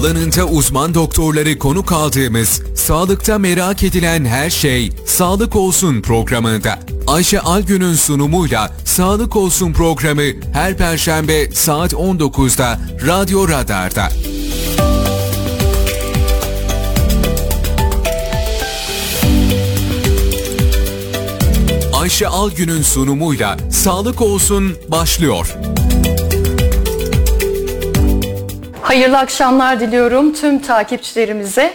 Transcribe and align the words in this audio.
Alanında 0.00 0.44
uzman 0.44 0.94
doktorları 0.94 1.58
konuk 1.58 1.92
aldığımız 1.92 2.62
Sağlıkta 2.74 3.38
Merak 3.38 3.82
Edilen 3.82 4.24
Her 4.24 4.50
Şey 4.50 4.92
Sağlık 5.06 5.56
Olsun 5.56 6.02
programında 6.02 6.78
Ayşe 7.06 7.40
Algün'ün 7.40 7.94
sunumuyla 7.94 8.72
Sağlık 8.84 9.36
Olsun 9.36 9.72
programı 9.72 10.22
her 10.52 10.76
perşembe 10.76 11.50
saat 11.50 11.92
19'da 11.92 12.80
Radyo 13.06 13.48
Radar'da. 13.48 14.08
Ayşe 21.94 22.28
Algün'ün 22.28 22.82
sunumuyla 22.82 23.56
Sağlık 23.70 24.20
Olsun 24.20 24.76
başlıyor. 24.88 25.56
Hayırlı 28.90 29.18
akşamlar 29.18 29.80
diliyorum 29.80 30.32
tüm 30.32 30.58
takipçilerimize. 30.58 31.74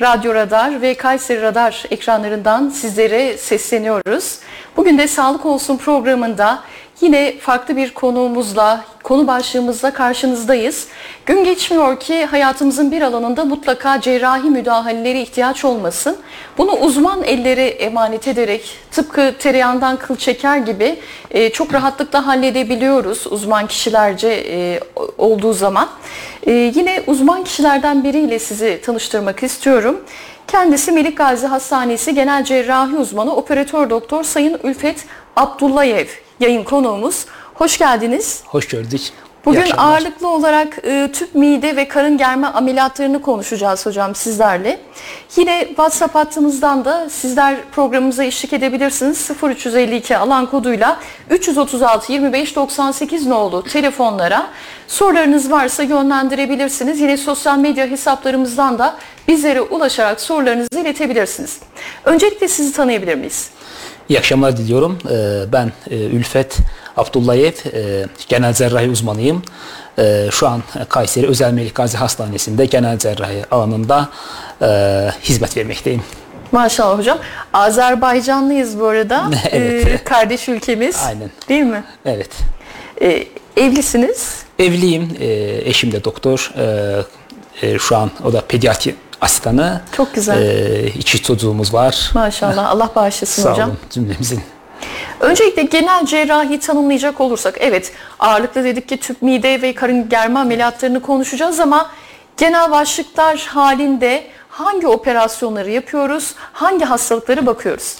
Radyo 0.00 0.34
Radar 0.34 0.82
ve 0.82 0.94
Kayseri 0.94 1.42
Radar 1.42 1.84
ekranlarından 1.90 2.68
sizlere 2.68 3.38
sesleniyoruz. 3.38 4.38
Bugün 4.76 4.98
de 4.98 5.08
Sağlık 5.08 5.46
Olsun 5.46 5.76
programında 5.76 6.62
yine 7.00 7.38
farklı 7.38 7.76
bir 7.76 7.94
konuğumuzla, 7.94 8.84
konu 9.02 9.26
başlığımızla 9.26 9.92
karşınızdayız. 9.92 10.88
Gün 11.26 11.44
geçmiyor 11.44 12.00
ki 12.00 12.24
hayatımızın 12.24 12.90
bir 12.90 13.02
alanında 13.02 13.44
mutlaka 13.44 14.00
cerrahi 14.00 14.50
müdahaleleri 14.50 15.20
ihtiyaç 15.20 15.64
olmasın. 15.64 16.16
Bunu 16.58 16.72
uzman 16.72 17.24
ellere 17.24 17.66
emanet 17.66 18.28
ederek 18.28 18.78
tıpkı 18.90 19.34
tereyağından 19.38 19.96
kıl 19.96 20.16
çeker 20.16 20.56
gibi 20.56 20.98
e, 21.30 21.50
çok 21.50 21.74
rahatlıkla 21.74 22.26
halledebiliyoruz 22.26 23.26
uzman 23.26 23.66
kişilerce 23.66 24.28
e, 24.28 24.80
olduğu 25.18 25.52
zaman. 25.52 25.88
E, 26.42 26.52
yine 26.52 27.02
uzman 27.06 27.44
kişilerden 27.44 28.04
biriyle 28.04 28.38
sizi 28.38 28.80
tanıştırmak 28.84 29.42
istiyorum. 29.42 30.00
Kendisi 30.48 30.92
Melik 30.92 31.16
Gazi 31.18 31.46
Hastanesi 31.46 32.14
Genel 32.14 32.44
Cerrahi 32.44 32.96
Uzmanı 32.96 33.36
Operatör 33.36 33.90
Doktor 33.90 34.24
Sayın 34.24 34.60
Ülfet 34.62 35.04
Abdullayev 35.36 36.25
yayın 36.40 36.64
konuğumuz. 36.64 37.26
Hoş 37.54 37.78
geldiniz. 37.78 38.42
Hoş 38.46 38.68
gördük. 38.68 39.12
Bugün 39.46 39.70
ağırlıklı 39.76 40.28
olarak 40.28 40.78
e, 40.84 41.08
tüp 41.12 41.34
mide 41.34 41.76
ve 41.76 41.88
karın 41.88 42.18
germe 42.18 42.46
ameliyatlarını 42.46 43.22
konuşacağız 43.22 43.86
hocam 43.86 44.14
sizlerle. 44.14 44.80
Yine 45.36 45.64
WhatsApp 45.68 46.14
hattımızdan 46.14 46.84
da 46.84 47.10
sizler 47.10 47.56
programımıza 47.72 48.24
eşlik 48.24 48.52
edebilirsiniz. 48.52 49.30
0352 49.42 50.16
alan 50.16 50.46
koduyla 50.50 50.98
336 51.30 52.12
25 52.12 52.56
98 52.56 53.26
nolu 53.26 53.62
telefonlara 53.62 54.46
sorularınız 54.88 55.50
varsa 55.50 55.82
yönlendirebilirsiniz. 55.82 57.00
Yine 57.00 57.16
sosyal 57.16 57.58
medya 57.58 57.86
hesaplarımızdan 57.86 58.78
da 58.78 58.96
bizlere 59.28 59.60
ulaşarak 59.60 60.20
sorularınızı 60.20 60.80
iletebilirsiniz. 60.80 61.58
Öncelikle 62.04 62.48
sizi 62.48 62.72
tanıyabilir 62.72 63.14
miyiz? 63.14 63.50
İyi 64.08 64.18
akşamlar 64.18 64.56
diliyorum. 64.56 64.98
Ben 65.52 65.72
Ülfet 65.90 66.58
Abdullayev, 66.96 67.52
genel 68.28 68.54
cerrahi 68.54 68.90
uzmanıyım. 68.90 69.42
Şu 70.30 70.48
an 70.48 70.62
Kayseri 70.88 71.26
Özel 71.26 71.52
Melik 71.52 71.74
Gazi 71.74 71.96
Hastanesi'nde 71.96 72.66
genel 72.66 72.98
cerrahi 72.98 73.42
alanında 73.50 74.08
hizmet 75.22 75.56
vermekteyim. 75.56 76.02
Maşallah 76.52 76.98
hocam. 76.98 77.18
Azerbaycanlıyız 77.52 78.80
bu 78.80 78.86
arada. 78.86 79.30
evet. 79.50 79.86
Ee, 79.86 80.04
kardeş 80.04 80.48
ülkemiz. 80.48 81.02
Aynen. 81.06 81.30
Değil 81.48 81.62
mi? 81.62 81.84
Evet. 82.04 82.30
Ee, 83.02 83.24
evlisiniz. 83.56 84.34
Evliyim. 84.58 85.16
Eşim 85.64 85.92
de 85.92 86.04
doktor. 86.04 86.52
Şu 87.78 87.96
an 87.96 88.10
o 88.24 88.32
da 88.32 88.40
pediatri 88.40 88.94
asistanı. 89.20 89.80
Çok 89.96 90.14
güzel. 90.14 90.42
Ee, 90.42 90.86
iki 90.86 91.22
çocuğumuz 91.22 91.74
var. 91.74 92.10
Maşallah. 92.14 92.70
Allah 92.70 92.90
bağışlasın 92.96 93.42
Sağ 93.42 93.52
hocam. 93.52 93.68
olun 93.68 93.78
cümlemizin. 93.90 94.40
Öncelikle 95.20 95.62
genel 95.62 96.06
cerrahi 96.06 96.60
tanımlayacak 96.60 97.20
olursak 97.20 97.54
evet 97.60 97.92
ağırlıklı 98.18 98.64
dedik 98.64 98.88
ki 98.88 98.96
tüp 98.96 99.22
mide 99.22 99.62
ve 99.62 99.74
karın 99.74 100.08
germe 100.08 100.38
ameliyatlarını 100.40 101.02
konuşacağız 101.02 101.60
ama 101.60 101.90
genel 102.36 102.70
başlıklar 102.70 103.38
halinde 103.38 104.26
hangi 104.48 104.86
operasyonları 104.86 105.70
yapıyoruz, 105.70 106.34
hangi 106.52 106.84
hastalıkları 106.84 107.46
bakıyoruz? 107.46 107.96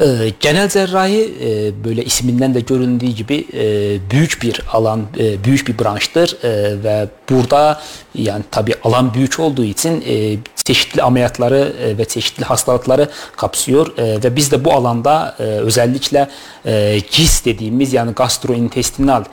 Ee, 0.00 0.32
genel 0.40 0.68
cerrahi 0.68 1.34
e, 1.40 1.84
böyle 1.84 2.04
isminden 2.04 2.54
de 2.54 2.60
göründüğü 2.60 3.06
gibi 3.06 3.46
e, 3.52 3.62
büyük 4.10 4.42
bir 4.42 4.60
alan, 4.72 5.02
e, 5.18 5.44
büyük 5.44 5.68
bir 5.68 5.84
branştır. 5.84 6.36
Ve 6.84 7.08
burada 7.30 7.80
yani 8.14 8.42
tabi 8.50 8.74
alan 8.84 9.14
büyük 9.14 9.40
olduğu 9.40 9.64
için 9.64 10.04
çeşitli 10.66 11.02
ameliyatları 11.02 11.72
e, 11.82 11.98
ve 11.98 12.04
çeşitli 12.04 12.44
hastalıkları 12.44 13.08
kapsıyor 13.36 13.98
e, 13.98 14.22
ve 14.24 14.36
biz 14.36 14.52
de 14.52 14.64
bu 14.64 14.72
alanda 14.72 15.36
e, 15.38 15.42
özellikle 15.42 16.28
GIS 17.10 17.44
dediğimiz 17.44 17.92
yani 17.92 18.12
gastrointestinal 18.12 19.24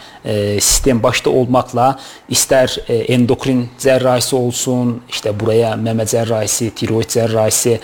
sistem 0.59 1.03
başta 1.03 1.29
olmakla 1.29 1.99
ister 2.29 2.77
endokrin 2.87 3.69
cerrahisi 3.79 4.35
olsun 4.35 5.01
işte 5.09 5.39
buraya 5.39 5.75
meme 5.75 6.05
cerrahisi, 6.05 6.75
tiroid 6.75 7.09
cerrahisi 7.09 7.79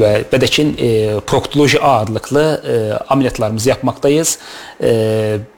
ve 0.00 0.24
bedekin 0.32 0.76
proktoloji 1.26 1.80
ağırlıklı 1.80 2.62
ameliyatlarımızı 3.08 3.68
yapmaktayız. 3.68 4.38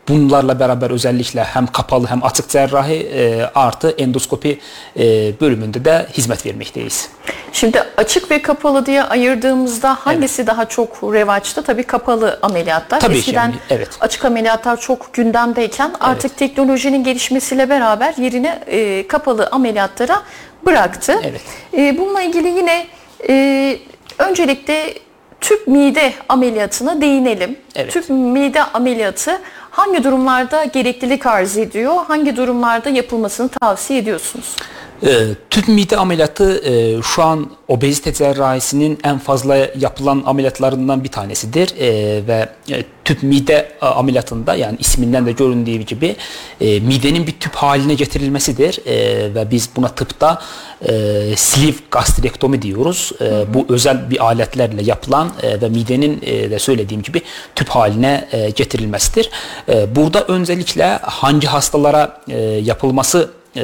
Bunlarla 0.08 0.60
beraber 0.60 0.90
özellikle 0.90 1.44
hem 1.44 1.66
kapalı 1.66 2.06
hem 2.06 2.24
açık 2.24 2.48
cerrahi 2.48 2.94
e, 2.94 3.50
artı 3.54 3.90
endoskopi 3.90 4.60
e, 4.98 5.02
bölümünde 5.40 5.84
de 5.84 6.06
hizmet 6.12 6.46
vermekteyiz. 6.46 7.08
Şimdi 7.52 7.82
açık 7.96 8.30
ve 8.30 8.42
kapalı 8.42 8.86
diye 8.86 9.02
ayırdığımızda 9.02 9.94
hangisi 9.94 10.42
evet. 10.42 10.50
daha 10.50 10.68
çok 10.68 11.02
revaçta? 11.02 11.62
Tabii 11.62 11.82
kapalı 11.82 12.38
ameliyatlar. 12.42 13.00
Tabii 13.00 13.16
Eskiden 13.16 13.42
yani, 13.42 13.54
evet. 13.70 13.88
açık 14.00 14.24
ameliyatlar 14.24 14.80
çok 14.80 15.12
gündemdeyken 15.12 15.90
artık 16.00 16.30
evet. 16.30 16.38
teknolojinin 16.38 17.04
gelişmesiyle 17.04 17.70
beraber 17.70 18.14
yerini 18.16 18.58
e, 18.66 19.06
kapalı 19.08 19.48
ameliyatlara 19.52 20.22
bıraktı. 20.66 21.20
Evet. 21.24 21.40
E, 21.74 21.98
bununla 21.98 22.22
ilgili 22.22 22.48
yine 22.48 22.86
e, 23.28 23.78
öncelikle 24.18 24.94
tüp 25.40 25.66
mide 25.66 26.12
ameliyatına 26.28 27.00
değinelim. 27.00 27.56
Evet. 27.74 27.92
Tüp 27.92 28.10
mide 28.10 28.62
ameliyatı 28.62 29.40
hangi 29.76 30.04
durumlarda 30.04 30.64
gereklilik 30.64 31.26
arz 31.26 31.58
ediyor? 31.58 31.94
Hangi 32.08 32.36
durumlarda 32.36 32.88
yapılmasını 32.88 33.48
tavsiye 33.48 33.98
ediyorsunuz? 33.98 34.56
E, 35.02 35.34
tüp 35.50 35.68
mide 35.68 35.96
ameliyatı 35.96 36.64
e, 36.64 37.02
şu 37.02 37.22
an 37.22 37.50
obezite 37.68 38.12
cerrahisinin 38.12 38.98
en 39.04 39.18
fazla 39.18 39.56
yapılan 39.56 40.22
ameliyatlarından 40.26 41.04
bir 41.04 41.08
tanesidir 41.08 41.74
e, 41.80 41.88
ve 42.26 42.48
e, 42.70 42.84
tüp 43.04 43.22
mide 43.22 43.72
ameliyatında 43.80 44.54
yani 44.54 44.76
isminden 44.80 45.26
de 45.26 45.32
göründüğü 45.32 45.78
gibi 45.78 46.16
e, 46.60 46.80
midenin 46.80 47.26
bir 47.26 47.32
tüp 47.32 47.54
haline 47.54 47.94
getirilmesidir 47.94 48.80
e, 48.86 49.34
ve 49.34 49.50
biz 49.50 49.70
buna 49.76 49.88
tıpta 49.88 50.42
e, 50.82 50.92
sleeve 51.36 51.76
gastrektomi 51.90 52.62
diyoruz. 52.62 53.12
E, 53.20 53.54
bu 53.54 53.66
özel 53.68 54.10
bir 54.10 54.24
aletlerle 54.24 54.82
yapılan 54.82 55.30
e, 55.42 55.60
ve 55.60 55.68
midenin 55.68 56.20
e, 56.22 56.50
de 56.50 56.58
söylediğim 56.58 57.02
gibi 57.02 57.22
tüp 57.54 57.68
haline 57.68 58.28
e, 58.32 58.50
getirilmesidir. 58.50 59.30
E, 59.68 59.96
burada 59.96 60.24
öncelikle 60.24 60.98
hangi 61.02 61.46
hastalara 61.46 62.20
e, 62.28 62.38
yapılması 62.40 63.30
e, 63.56 63.62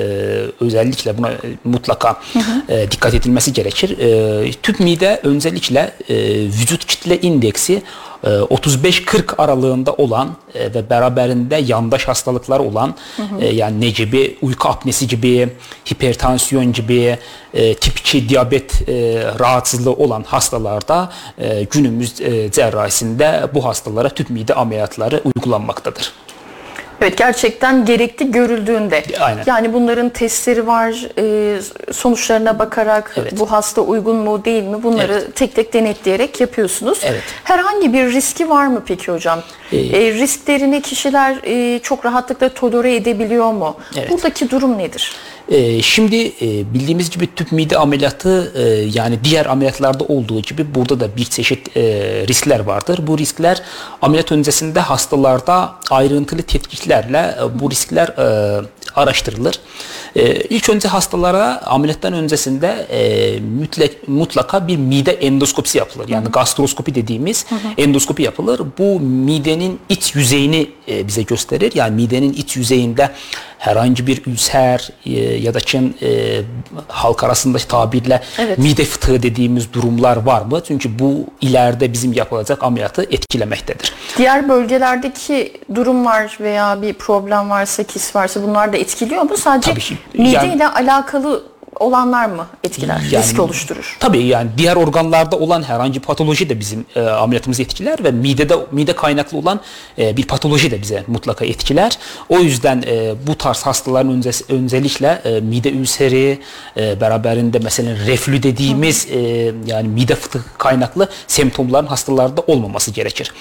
özellikle 0.61 1.19
buna 1.19 1.31
mutlaka 1.65 2.21
hı 2.33 2.39
hı. 2.39 2.73
E, 2.73 2.91
dikkat 2.91 3.15
edilmesi 3.15 3.53
gerekir. 3.53 3.99
E, 3.99 4.53
tüp 4.53 4.81
mide 4.81 5.21
özellikle 5.23 5.95
e, 6.09 6.17
vücut 6.45 6.85
kitle 6.87 7.21
indeksi 7.21 7.83
35-40 8.23 9.37
aralığında 9.37 9.93
olan 9.93 10.37
ve 10.55 10.91
beraberinde 10.91 11.57
yandaş 11.57 12.09
hastalıklar 12.09 12.61
olan 12.61 12.95
hı 13.17 13.23
hı. 13.23 13.45
yani 13.45 13.81
ne 13.81 13.91
gibi 13.91 14.39
uyku 14.43 14.69
apnesi 14.69 15.07
gibi, 15.09 15.49
hipertansiyon 15.93 16.73
gibi, 16.73 17.19
tip 17.81 17.99
2 17.99 18.29
diyabet 18.29 18.89
rahatsızlığı 19.41 19.93
olan 19.93 20.23
hastalarda 20.23 21.13
günümüz 21.71 22.15
cerrahisinde 22.53 23.47
bu 23.55 23.65
hastalara 23.65 24.09
tüp 24.09 24.31
mide 24.31 24.55
ameliyatları 24.55 25.21
uygulanmaktadır. 25.25 26.13
Evet 27.03 27.19
gerçekten 27.19 27.85
gerekli 27.85 28.31
görüldüğünde. 28.31 29.03
Aynen. 29.21 29.43
Yani 29.47 29.73
bunların 29.73 30.09
testleri 30.09 30.67
var. 30.67 31.09
E, 31.19 31.61
sonuçlarına 31.93 32.59
bakarak 32.59 33.15
evet. 33.17 33.39
bu 33.39 33.53
hasta 33.53 33.81
uygun 33.81 34.17
mu 34.17 34.45
değil 34.45 34.63
mi 34.63 34.83
bunları 34.83 35.13
evet. 35.13 35.37
tek 35.37 35.55
tek 35.55 35.73
denetleyerek 35.73 36.41
yapıyorsunuz. 36.41 37.01
Evet. 37.05 37.23
Herhangi 37.45 37.93
bir 37.93 38.13
riski 38.13 38.49
var 38.49 38.67
mı 38.67 38.83
peki 38.87 39.13
hocam? 39.13 39.43
Ee, 39.73 39.77
e, 39.77 40.13
risklerini 40.13 40.83
kişiler 40.83 41.37
e, 41.45 41.79
çok 41.79 42.05
rahatlıkla 42.05 42.49
tolere 42.49 42.95
edebiliyor 42.95 43.53
mu? 43.53 43.77
Evet. 43.99 44.11
Buradaki 44.11 44.51
durum 44.51 44.79
nedir? 44.79 45.13
Ee, 45.53 45.83
şimdi 45.83 46.17
e, 46.17 46.75
bildiğimiz 46.75 47.11
gibi 47.11 47.35
tüp 47.35 47.53
mide 47.53 47.79
ameliyatı 47.79 48.53
e, 48.57 48.63
yani 48.99 49.19
diğer 49.25 49.47
ameliyatlarda 49.47 50.05
olduğu 50.05 50.41
gibi 50.43 50.75
burada 50.75 51.01
da 51.01 51.17
bir 51.17 51.25
çeşit 51.25 51.77
e, 51.77 51.83
riskler 52.29 52.61
vardır. 52.61 53.01
Bu 53.07 53.19
riskler 53.19 53.63
ameliyat 54.03 54.33
öncesinde 54.33 54.81
hastalarda 54.81 55.75
ayrıntılı 55.91 56.43
tetkiklerle 56.43 57.37
bu 57.61 57.71
riskler 57.71 58.15
araştırılır. 58.95 59.61
E, 60.17 60.35
ilk 60.35 60.69
önce 60.69 60.89
hastalara 60.89 61.67
ameliyattan 61.67 62.13
öncesinde 62.13 62.87
e, 62.91 63.41
mutlaka 64.07 64.69
bir 64.69 64.77
mide 64.77 65.13
endoskopisi 65.13 65.79
yapılır. 65.79 66.09
Yani 66.09 66.29
gastroskopi 66.29 66.95
dediğimiz 66.95 67.47
endoskopi 67.79 68.23
yapılır. 68.23 68.61
Bu 68.79 69.01
midenin 69.01 69.79
iç 69.89 70.15
yüzeyini 70.15 70.71
e, 70.89 71.09
bize 71.09 71.23
gösterir. 71.23 71.73
Yani 71.75 71.95
midenin 71.95 72.33
iç 72.33 72.57
yüzeyinde 72.57 73.11
herhangi 73.63 74.07
bir 74.07 74.23
ülser 74.27 74.89
e, 75.07 75.11
ya 75.21 75.55
da 75.55 75.61
Çin 75.61 75.97
e, 76.03 76.41
halk 76.89 77.25
arasında 77.25 77.59
tabirle 77.59 78.21
Evet. 78.39 78.59
mide 78.59 78.85
fıtığı 78.85 79.23
dediğimiz 79.23 79.73
durumlar 79.73 80.17
var 80.17 80.43
mı? 80.43 80.61
Çünkü 80.69 80.99
bu 80.99 81.27
ileride 81.41 81.93
bizim 81.93 82.13
yapılacak 82.13 82.63
ameliyatı 82.65 83.03
etkilemektedir. 83.03 83.93
Diğer 84.19 84.49
bölgelerdeki 84.49 85.53
durumlar 85.75 86.37
veya 86.41 86.83
bir 86.83 86.95
problem 86.95 87.51
varsa, 87.51 87.83
kis 87.83 88.17
varsa 88.17 88.43
bunlar 88.43 88.73
da 88.73 88.77
etkiliyor 88.77 89.23
mu? 89.23 89.37
Sadece 89.37 89.71
Tabii 89.71 89.81
ki. 89.81 89.97
mide 90.15 90.29
Yani- 90.31 90.55
ile 90.55 90.69
alakalı 90.69 91.43
olanlar 91.81 92.27
mı 92.27 92.47
etkiler, 92.65 93.01
Yani- 93.11 93.25
risk 93.25 93.41
oluşturur? 93.41 93.97
Tabii 94.01 94.25
yani 94.25 94.51
diğer 94.57 94.77
organlarda 94.77 95.39
olan 95.39 95.63
herhangi 95.63 95.95
bir 95.95 96.07
patoloji 96.07 96.49
de 96.49 96.61
bizim 96.61 96.85
e, 96.97 97.01
ameliyatımızı 97.01 97.63
etkiler 97.63 98.05
ve 98.05 98.11
midede 98.11 98.55
mide 98.73 98.97
kaynaklı 98.97 99.39
olan 99.39 99.61
e, 99.99 100.17
bir 100.17 100.27
patoloji 100.27 100.71
de 100.71 100.83
bize 100.83 101.05
mutlaka 101.07 101.45
etkiler. 101.45 101.99
O 102.29 102.39
yüzden 102.39 102.83
e, 102.87 103.15
bu 103.27 103.39
tarz 103.39 103.63
hastaların 103.63 104.13
önce, 104.13 104.31
öncelikle 104.49 105.09
e, 105.25 105.41
mide 105.41 105.71
ülseri 105.71 106.39
e, 106.77 107.01
beraberinde 107.01 107.59
mesela 107.59 108.07
reflü 108.07 108.43
dediğimiz 108.43 109.07
e, 109.11 109.19
yani 109.67 109.89
mide 109.89 110.15
fıtığı 110.15 110.45
kaynaklı 110.59 111.09
semptomların 111.27 111.87
hastalarda 111.87 112.41
olmaması 112.47 112.91
gerekir. 112.91 113.33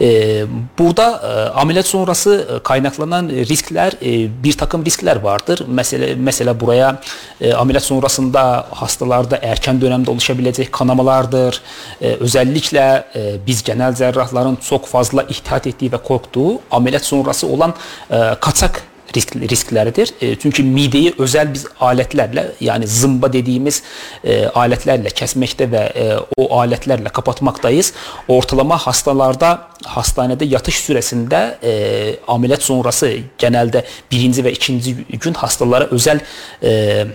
E, 0.00 0.44
burada 0.78 1.10
e, 1.10 1.58
ameliyat 1.60 1.86
sonrası 1.86 2.48
e, 2.56 2.62
kaynaklanan 2.62 3.28
riskler 3.28 3.92
e, 4.02 4.42
bir 4.44 4.52
takım 4.52 4.84
riskler 4.84 5.16
vardır. 5.16 5.64
Mesela 5.68 6.14
mesela 6.18 6.60
buraya 6.60 7.00
e, 7.40 7.54
ameliyat 7.54 7.77
müamilə 7.78 7.80
sonrasında 7.80 8.66
hastalarda 8.72 9.38
erkən 9.42 9.80
dövrdə 9.80 10.10
oluşa 10.10 10.34
biləcək 10.34 10.70
kanamalardır. 10.70 11.60
E, 12.00 12.16
özəlliklə 12.24 13.04
e, 13.14 13.38
biz 13.46 13.62
genel 13.62 13.94
cərrahların 13.94 14.58
çox 14.60 14.88
fazla 14.90 15.24
ehtiyat 15.28 15.66
etdiyi 15.66 15.90
və 15.92 16.02
qorxduğu 16.02 16.60
aməliyyat 16.70 17.04
sonrası 17.04 17.46
olan 17.46 17.74
e, 18.10 18.34
qaçaq 18.40 18.82
risk 19.14 19.34
riskləridir. 19.36 20.12
E, 20.20 20.36
çünki 20.36 20.62
midəyi 20.62 21.14
özəl 21.18 21.52
biz 21.52 21.66
alətlərlə, 21.80 22.54
yəni 22.60 22.86
zımba 22.86 23.30
dediyimiz 23.32 23.82
e, 24.22 24.48
alətlərlə 24.54 25.12
kəsməkdə 25.14 25.68
və 25.72 25.84
e, 25.94 26.08
o 26.36 26.48
alətlərlə 26.60 27.12
kapatmaqdayız. 27.12 27.92
Ortalama 28.28 28.78
hastalarda 28.78 29.68
hastanede 29.84 30.44
yatış 30.44 30.74
süresinde 30.74 31.58
e, 31.62 32.14
ameliyat 32.28 32.62
sonrası 32.62 33.16
genelde 33.38 33.84
birinci 34.12 34.44
ve 34.44 34.52
ikinci 34.52 34.94
gün 34.94 35.34
hastalara 35.34 35.84
özel 35.84 36.20
e, 36.62 36.70
e, 36.70 37.06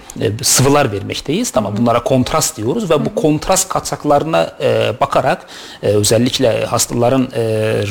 sıvılar 0.43 0.91
vermekteyiz. 0.91 1.51
Tamam 1.51 1.77
bunlara 1.77 2.03
kontrast 2.03 2.57
diyoruz 2.57 2.89
ve 2.89 3.05
bu 3.05 3.15
kontrast 3.15 3.69
kaçaklarına 3.69 4.51
e, 4.61 4.93
bakarak 5.01 5.45
e, 5.83 5.87
özellikle 5.87 6.65
hastaların 6.65 7.29
e, 7.35 7.41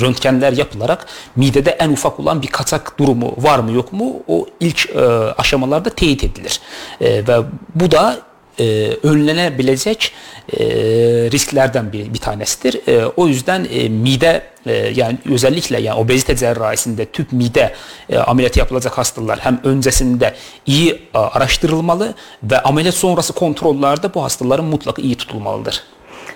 röntgenler 0.00 0.52
yapılarak 0.52 1.06
midede 1.36 1.70
en 1.70 1.90
ufak 1.90 2.20
olan 2.20 2.42
bir 2.42 2.46
kaçak 2.46 2.98
durumu 2.98 3.34
var 3.38 3.58
mı 3.58 3.72
yok 3.72 3.92
mu 3.92 4.22
o 4.28 4.46
ilk 4.60 4.90
e, 4.90 5.00
aşamalarda 5.38 5.90
teyit 5.90 6.24
edilir. 6.24 6.60
E, 7.00 7.26
ve 7.28 7.36
bu 7.74 7.90
da 7.90 8.31
e, 8.60 8.96
önlenebilecek 9.02 10.12
e, 10.58 10.64
risklerden 11.32 11.92
bir, 11.92 12.14
bir 12.14 12.18
tanesidir. 12.18 12.88
E, 12.88 13.06
o 13.16 13.28
yüzden 13.28 13.66
e, 13.70 13.88
mide 13.88 14.42
e, 14.66 14.72
yani 14.72 15.18
özellikle 15.30 15.80
yani 15.80 16.00
obezite 16.00 16.36
cerrahisinde 16.36 17.06
tüp 17.06 17.32
mide 17.32 17.74
e, 18.10 18.18
ameliyatı 18.18 18.58
yapılacak 18.58 18.98
hastalar 18.98 19.38
hem 19.38 19.60
öncesinde 19.64 20.34
iyi 20.66 20.92
e, 21.14 21.18
araştırılmalı 21.18 22.14
ve 22.42 22.62
ameliyat 22.62 22.94
sonrası 22.94 23.32
kontrollerde 23.32 24.14
bu 24.14 24.22
hastaların 24.22 24.66
mutlaka 24.66 25.02
iyi 25.02 25.14
tutulmalıdır. 25.14 25.82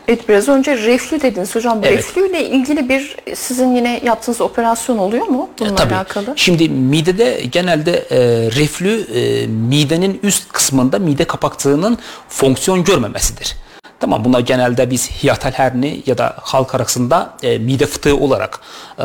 Evet 0.09 0.29
biraz 0.29 0.49
önce 0.49 0.77
reflü 0.77 1.21
dediniz 1.21 1.55
hocam. 1.55 1.81
Evet. 1.83 1.99
Reflü 1.99 2.31
ile 2.31 2.49
ilgili 2.49 2.89
bir 2.89 3.17
sizin 3.35 3.77
yine 3.77 4.01
yaptığınız 4.05 4.41
operasyon 4.41 4.99
oluyor 4.99 5.27
mu 5.27 5.51
bununla 5.59 5.75
Tabii. 5.75 5.95
alakalı? 5.95 6.33
Şimdi 6.37 6.69
midede 6.69 7.43
genelde 7.53 7.93
e, 8.11 8.19
reflü 8.51 9.01
e, 9.15 9.47
midenin 9.47 10.21
üst 10.23 10.53
kısmında 10.53 10.99
mide 10.99 11.25
kapakçığının 11.25 11.99
fonksiyon 12.29 12.85
görmemesidir. 12.85 13.57
Tamam 14.01 14.25
buna 14.25 14.41
genelde 14.41 14.91
biz 14.91 15.11
hiatal 15.11 15.53
herni 15.53 16.03
ya 16.07 16.19
da 16.19 16.35
halk 16.41 16.75
arasında 16.75 17.35
e, 17.43 17.59
mide 17.59 17.87
fıtığı 17.87 18.17
olarak 18.17 18.61
e, 18.99 19.03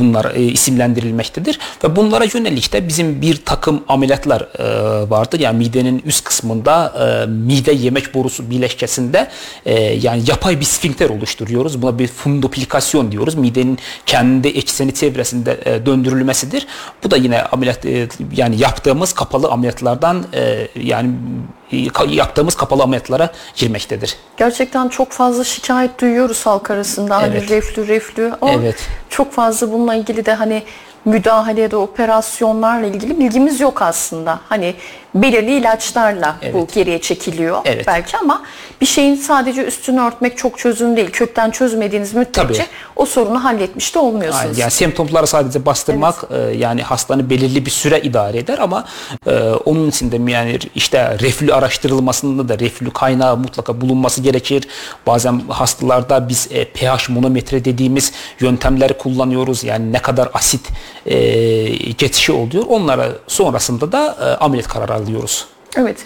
bunlar 0.00 0.34
e, 0.34 0.42
isimlendirilmektedir. 0.42 1.58
Ve 1.84 1.96
bunlara 1.96 2.24
yönelik 2.34 2.72
de 2.72 2.88
bizim 2.88 3.22
bir 3.22 3.44
takım 3.44 3.84
ameliyatlar 3.88 4.40
e, 4.40 5.10
vardır. 5.10 5.40
Yani 5.40 5.58
midenin 5.58 6.02
üst 6.04 6.24
kısmında 6.24 6.92
e, 6.98 7.26
mide 7.26 7.72
yemek 7.72 8.14
borusu 8.14 8.50
bileşkesinde 8.50 9.28
e, 9.66 9.80
yani 9.80 10.22
yapay 10.26 10.60
bir 10.60 10.64
sfinkter 10.64 11.10
oluşturuyoruz. 11.10 11.82
Buna 11.82 11.98
bir 11.98 12.08
fundoplikasyon 12.08 13.12
diyoruz. 13.12 13.34
Midenin 13.34 13.78
kendi 14.06 14.48
ekseni 14.48 14.94
çevresinde 14.94 15.60
e, 15.64 15.86
döndürülmesidir. 15.86 16.66
Bu 17.04 17.10
da 17.10 17.16
yine 17.16 17.42
ameliyat 17.42 17.86
e, 17.86 18.08
yani 18.36 18.60
yaptığımız 18.60 19.12
kapalı 19.12 19.48
ameliyatlardan 19.48 20.24
e, 20.34 20.68
yani 20.80 21.10
yaptığımız 22.08 22.54
kapalı 22.54 22.82
ameliyatlara 22.82 23.30
girmektedir. 23.54 24.16
Gerçekten 24.36 24.88
çok 24.88 25.10
fazla 25.12 25.44
şikayet 25.44 26.00
duyuyoruz 26.00 26.46
halk 26.46 26.70
arasında. 26.70 27.16
Hani 27.16 27.36
Evet. 27.36 27.50
reflü 27.50 27.88
reflü. 27.88 28.32
Ama 28.40 28.52
Evet. 28.52 28.76
çok 29.08 29.32
fazla 29.32 29.72
bununla 29.72 29.94
ilgili 29.94 30.26
de 30.26 30.34
hani 30.34 30.62
müdahale 31.04 31.60
ya 31.60 31.70
da 31.70 31.78
operasyonlarla 31.78 32.86
ilgili 32.86 33.18
bilgimiz 33.18 33.60
yok 33.60 33.82
aslında. 33.82 34.40
Hani 34.48 34.74
belirli 35.22 35.56
ilaçlarla 35.58 36.36
bu 36.42 36.58
Evet. 36.58 36.74
geriye 36.74 37.00
çekiliyor 37.00 37.58
Evet. 37.64 37.86
belki 37.86 38.16
ama 38.16 38.42
bir 38.80 38.86
şeyin 38.86 39.14
sadece 39.14 39.64
üstünü 39.64 40.00
örtmek 40.00 40.38
çok 40.38 40.58
çözüm 40.58 40.96
değil. 40.96 41.10
Kökten 41.10 41.50
çözmediğiniz 41.50 42.14
müddetçe 42.14 42.42
Tabii. 42.42 42.66
o 42.96 43.06
sorunu 43.06 43.44
halletmiş 43.44 43.94
de 43.94 43.98
olmuyorsunuz. 43.98 44.46
Aynen. 44.46 44.60
Yani 44.60 44.70
semptomları 44.70 45.26
sadece 45.26 45.66
bastırmak 45.66 46.24
e, 46.30 46.56
yani 46.56 46.82
hastanın 46.82 47.30
belirli 47.30 47.66
bir 47.66 47.70
süre 47.70 48.00
idare 48.00 48.38
eder 48.38 48.58
ama 48.58 48.84
e, 49.26 49.40
onun 49.64 49.88
için 49.88 50.12
de 50.12 50.32
yani 50.32 50.58
işte 50.74 51.18
reflü 51.18 51.54
araştırılmasında 51.54 52.48
da 52.48 52.58
reflü 52.58 52.90
kaynağı 52.90 53.36
mutlaka 53.36 53.80
bulunması 53.80 54.20
gerekir. 54.22 54.68
Bazen 55.06 55.42
hastalarda 55.48 56.28
biz 56.28 56.48
e, 56.50 56.64
pH 56.64 57.08
monometre 57.08 57.64
dediğimiz 57.64 58.12
yöntemleri 58.40 58.92
kullanıyoruz. 58.92 59.64
Yani 59.64 59.92
ne 59.92 59.98
kadar 59.98 60.28
asit 60.34 60.68
e, 61.06 61.16
geçişi 61.92 62.32
oluyor. 62.32 62.64
Onlara 62.68 63.08
sonrasında 63.26 63.92
da 63.92 64.16
e, 64.20 64.44
ameliyat 64.44 64.68
kararı 64.68 64.92
alıyoruz. 65.06 65.46
Evet. 65.76 65.96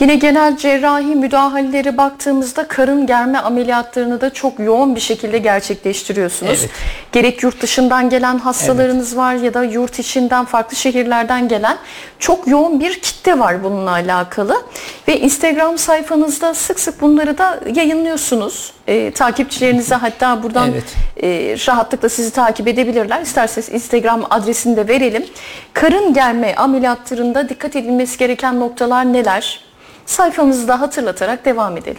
Yine 0.00 0.16
genel 0.16 0.56
cerrahi 0.56 1.04
müdahaleleri 1.04 1.96
baktığımızda 1.96 2.68
karın 2.68 3.06
germe 3.06 3.38
ameliyatlarını 3.38 4.20
da 4.20 4.32
çok 4.32 4.58
yoğun 4.58 4.94
bir 4.94 5.00
şekilde 5.00 5.38
gerçekleştiriyorsunuz. 5.38 6.60
Evet. 6.60 6.70
Gerek 7.12 7.42
yurt 7.42 7.62
dışından 7.62 8.10
gelen 8.10 8.38
hastalarınız 8.38 9.16
var 9.16 9.34
ya 9.34 9.54
da 9.54 9.64
yurt 9.64 9.98
içinden 9.98 10.44
farklı 10.44 10.76
şehirlerden 10.76 11.48
gelen 11.48 11.78
çok 12.18 12.48
yoğun 12.48 12.80
bir 12.80 13.00
kitle 13.00 13.38
var 13.38 13.64
bununla 13.64 13.90
alakalı. 13.90 14.62
Ve 15.08 15.20
Instagram 15.20 15.78
sayfanızda 15.78 16.54
sık 16.54 16.80
sık 16.80 17.00
bunları 17.00 17.38
da 17.38 17.60
yayınlıyorsunuz. 17.74 18.72
Ee, 18.88 19.10
takipçilerinize 19.10 19.94
hatta 19.94 20.42
buradan 20.42 20.70
Evet. 20.72 20.84
e, 21.22 21.56
rahatlıkla 21.68 22.08
sizi 22.08 22.30
takip 22.30 22.68
edebilirler. 22.68 23.22
İsterseniz 23.22 23.68
Instagram 23.68 24.26
adresini 24.30 24.76
de 24.76 24.88
verelim. 24.88 25.24
Karın 25.72 26.14
germe 26.14 26.54
ameliyatlarında 26.54 27.48
dikkat 27.48 27.76
edilmesi 27.76 28.18
gereken 28.18 28.60
noktalar 28.60 29.12
neler? 29.12 29.60
Sayfamızı 30.06 30.68
da 30.68 30.80
hatırlatarak 30.80 31.44
devam 31.44 31.76
edelim. 31.76 31.98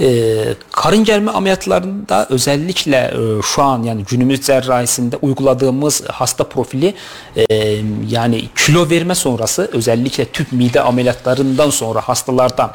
Ee, 0.00 0.44
karın 0.72 1.04
germe 1.04 1.30
ameliyatlarında 1.30 2.26
özellikle 2.30 2.96
e, 2.96 3.42
şu 3.42 3.62
an 3.62 3.82
yani 3.82 4.04
günümüz 4.04 4.40
cerrahisinde 4.40 5.16
uyguladığımız 5.16 6.02
hasta 6.06 6.44
profili 6.44 6.94
e, 7.36 7.44
yani 8.08 8.48
kilo 8.56 8.90
verme 8.90 9.14
sonrası 9.14 9.70
özellikle 9.72 10.24
tüp 10.24 10.52
mide 10.52 10.80
ameliyatlarından 10.80 11.70
sonra 11.70 12.00
hastalarda 12.00 12.74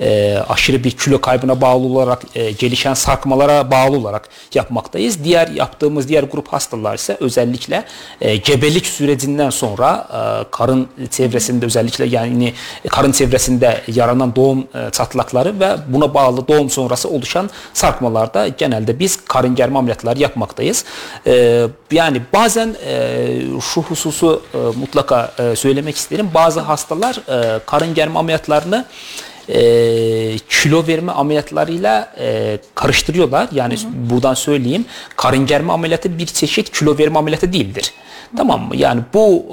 e, 0.00 0.38
aşırı 0.48 0.84
bir 0.84 0.90
kilo 0.90 1.20
kaybına 1.20 1.60
bağlı 1.60 1.86
olarak 1.86 2.22
e, 2.34 2.50
gelişen 2.50 2.94
sarkmalara 2.94 3.70
bağlı 3.70 3.96
olarak 3.96 4.28
yapmaktayız. 4.54 5.24
Diğer 5.24 5.48
yaptığımız 5.48 6.08
diğer 6.08 6.22
grup 6.22 6.48
hastalar 6.48 6.94
ise 6.94 7.16
özellikle 7.20 7.84
e, 8.20 8.36
gebelik 8.36 8.86
sürecinden 8.86 9.50
sonra 9.50 10.08
e, 10.12 10.50
karın 10.50 10.88
çevresinde 11.10 11.66
özellikle 11.66 12.04
yani 12.04 12.52
karın 12.88 13.12
çevresinde 13.12 13.80
yaranan 13.94 14.36
doğum 14.36 14.58
e, 14.58 14.90
çatlakları 14.92 15.60
ve 15.60 15.76
buna 15.88 16.14
bağlı 16.14 16.48
doğum 16.48 16.70
sonrası 16.70 17.08
oluşan 17.08 17.50
sarkmalarda 17.74 18.48
genelde 18.48 18.98
biz 18.98 19.24
karın 19.24 19.54
germe 19.54 19.78
ameliyatları 19.78 20.18
yapmaktayız. 20.18 20.84
E, 21.26 21.66
yani 21.90 22.22
bazen 22.32 22.76
e, 22.86 23.26
şu 23.72 23.82
hususu 23.82 24.42
e, 24.54 24.58
mutlaka 24.58 25.32
e, 25.38 25.56
söylemek 25.56 25.96
isterim. 25.96 26.30
Bazı 26.34 26.60
hastalar 26.60 27.16
e, 27.28 27.58
karın 27.66 27.94
germe 27.94 28.18
ameliyatlarını 28.18 28.84
e, 29.48 30.38
kilo 30.48 30.86
verme 30.86 31.12
ameliyatlarıyla 31.12 32.12
e, 32.18 32.58
karıştırıyorlar. 32.74 33.48
Yani 33.52 33.74
hı 33.74 33.78
hı. 33.78 34.10
buradan 34.10 34.34
söyleyeyim 34.34 34.84
karın 35.16 35.46
germe 35.46 35.72
ameliyatı 35.72 36.18
bir 36.18 36.26
çeşit 36.26 36.78
kilo 36.78 36.98
verme 36.98 37.18
ameliyatı 37.18 37.52
değildir. 37.52 37.92
Tamam 38.36 38.60
mı? 38.60 38.76
Yani 38.76 39.00
bu 39.14 39.44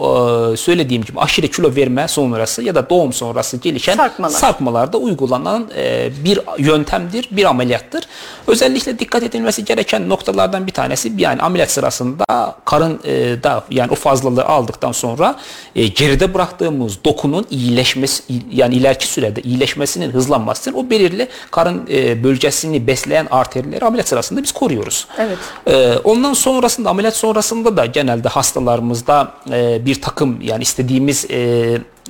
e, 0.53 0.58
söylediğim 0.58 1.03
gibi 1.03 1.20
aşırı 1.20 1.48
kilo 1.48 1.75
verme 1.75 2.08
sonrası 2.08 2.63
ya 2.63 2.75
da 2.75 2.89
doğum 2.89 3.13
sonrası 3.13 3.58
gelişen 3.58 3.96
Sarkmalar. 3.96 4.29
sarkmalarda 4.29 4.98
uygulanan 4.98 5.70
e, 5.75 6.10
bir 6.24 6.39
yöntemdir, 6.58 7.27
bir 7.32 7.46
ameliyattır. 7.46 8.03
Özellikle 8.48 9.00
dikkat 9.00 9.24
edilmesi 9.24 9.65
gereken 9.65 10.10
noktalardan 10.10 10.67
bir 10.67 10.72
tanesi 10.72 11.13
yani 11.17 11.41
ameliyat 11.41 11.72
sırasında 11.72 12.55
karın 12.65 13.00
e, 13.03 13.43
da 13.43 13.63
yani 13.70 13.91
o 13.91 13.96
fazlalığı 13.96 14.46
aldıktan 14.46 14.91
sonra 14.91 15.36
e, 15.75 15.88
geride 15.88 16.34
bıraktığımız 16.34 17.03
dokunun 17.05 17.46
iyileşmesi 17.50 18.24
yani 18.51 18.75
ileriki 18.75 19.08
sürede 19.08 19.41
iyileşmesinin 19.41 20.12
hızlanmasıdır. 20.12 20.77
O 20.77 20.89
belirli 20.89 21.27
karın 21.51 21.88
e, 21.91 22.24
bölgesini 22.24 22.88
besleyen 22.88 23.27
arterleri 23.32 23.86
ameliyat 23.86 24.08
sırasında 24.08 24.43
biz 24.43 24.51
koruyoruz. 24.51 25.08
Evet. 25.17 25.38
E, 25.67 25.98
ondan 26.03 26.34
sonrasında 26.34 26.89
ameliyat 26.89 27.15
sonrasında 27.15 27.77
da 27.77 27.86
genelde 27.86 28.29
hastalarımızda 28.53 29.31
e, 29.51 29.86
bir 29.86 30.01
takım 30.01 30.41
yani 30.41 30.62
istediğimiz 30.62 31.25
e, 31.31 31.38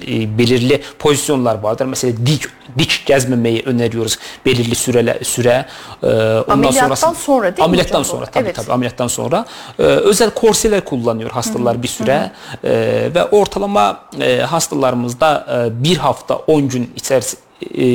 e, 0.07 0.37
belirli 0.37 0.81
pozisyonlar 0.99 1.59
vardır. 1.59 1.85
Mesela 1.85 2.13
dik 2.25 2.45
dik 2.77 3.03
gezmemeyi 3.05 3.63
öneriyoruz 3.65 4.17
belirli 4.45 4.75
süre 4.75 5.19
süre. 5.23 5.65
E, 6.03 6.07
ondan 6.07 6.43
ameliyattan 6.47 7.13
sonra 7.13 7.57
değil 7.57 7.65
ameliyattan 7.65 8.01
mi 8.01 8.05
sonra 8.05 8.25
tabii 8.25 8.45
evet. 8.45 8.55
tabii 8.55 8.71
ameliyattan 8.71 9.07
sonra 9.07 9.45
e, 9.79 9.83
özel 9.83 10.29
korseler 10.29 10.85
kullanıyor 10.85 11.31
hastalar 11.31 11.75
Hı-hı. 11.75 11.83
bir 11.83 11.87
süre 11.87 12.31
E, 12.63 12.71
ve 13.15 13.25
ortalama 13.25 13.99
e, 14.21 14.37
hastalarımızda 14.37 15.47
e, 15.51 15.83
bir 15.83 15.97
hafta 15.97 16.35
10 16.35 16.67
gün 16.67 16.93
içerisinde 16.95 17.41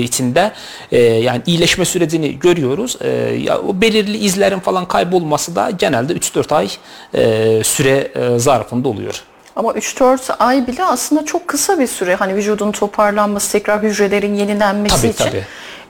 içinde 0.03 0.53
e, 0.93 1.03
yani 1.03 1.43
iyileşme 1.47 1.85
sürecini 1.85 2.39
görüyoruz. 2.39 2.97
E, 3.01 3.09
ya 3.43 3.59
o 3.59 3.81
belirli 3.81 4.17
izlerin 4.17 4.59
falan 4.59 4.89
kaybolması 4.89 5.57
da 5.57 5.71
genelde 5.71 6.13
3-4 6.13 6.55
ay 6.55 6.69
e, 7.15 7.65
süre 7.65 8.13
e, 8.15 8.39
zarfında 8.39 8.89
oluyor. 8.89 9.23
Ama 9.59 9.73
3-4 9.73 10.37
ay 10.39 10.67
bile 10.67 10.85
aslında 10.85 11.25
çok 11.25 11.49
kısa 11.49 11.79
bir 11.79 11.87
süre. 11.87 12.15
Hani 12.15 12.35
vücudun 12.37 12.73
toparlanması, 12.73 13.53
tekrar 13.53 13.83
hücrelerin 13.83 14.35
yenilenmesi 14.35 14.97
tabii, 14.97 15.11
için. 15.11 15.25
Tabii. 15.25 15.45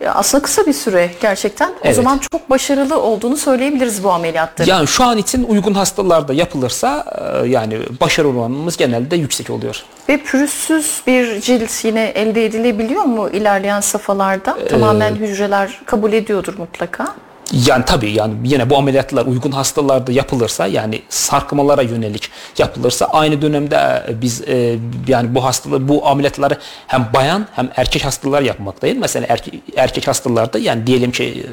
Aslında 0.09 0.43
kısa 0.43 0.67
bir 0.67 0.73
süre 0.73 1.11
gerçekten. 1.21 1.73
Evet. 1.83 1.93
O 1.93 2.03
zaman 2.03 2.21
çok 2.33 2.51
başarılı 2.51 3.01
olduğunu 3.01 3.37
söyleyebiliriz 3.37 4.05
bu 4.05 4.11
ameliyatların. 4.11 4.71
Yani 4.71 4.87
şu 4.87 5.05
an 5.05 5.19
için 5.19 5.45
uygun 5.45 5.75
hastalarda 5.75 6.33
yapılırsa 6.33 7.05
e, 7.45 7.49
yani 7.49 7.79
başarı 8.01 8.29
oranımız 8.29 8.77
genelde 8.77 9.17
yüksek 9.17 9.51
oluyor. 9.51 9.85
Ve 10.09 10.19
pürüzsüz 10.19 11.03
bir 11.07 11.41
cilt 11.41 11.85
yine 11.85 12.05
elde 12.05 12.45
edilebiliyor 12.45 13.03
mu 13.03 13.29
ilerleyen 13.29 13.81
safhalarda? 13.81 14.59
Ee, 14.65 14.69
Tamamen 14.69 15.15
hücreler 15.15 15.81
kabul 15.87 16.13
ediyordur 16.13 16.55
mutlaka. 16.59 17.15
Yani 17.53 17.85
tabii 17.85 18.11
yani 18.11 18.35
yine 18.45 18.71
bu 18.71 18.77
ameliyatlar 18.77 19.27
uygun 19.27 19.51
hastalarda 19.51 20.13
yapılırsa 20.13 20.67
yani 20.67 21.03
sarkmalara 21.09 21.83
yönelik 21.83 22.31
yapılırsa 22.59 23.07
aynı 23.07 23.43
dönemde 23.43 24.05
e, 24.09 24.23
biz 24.23 24.49
e, 24.49 24.79
yani 25.09 25.35
bu 25.35 25.45
hastalığı 25.45 25.89
bu 25.89 26.07
ameliyatları 26.07 26.59
hem 26.87 27.09
bayan 27.15 27.47
hem 27.53 27.71
erkek 27.77 28.05
hastalar 28.05 28.43
yapmaktayız. 28.43 28.99
Mesela 28.99 29.27
erkek, 29.29 29.55
erkek 29.77 30.09
hastalarda 30.09 30.59
yani 30.59 30.87
diyelim 30.87 31.13
ki 31.13 31.47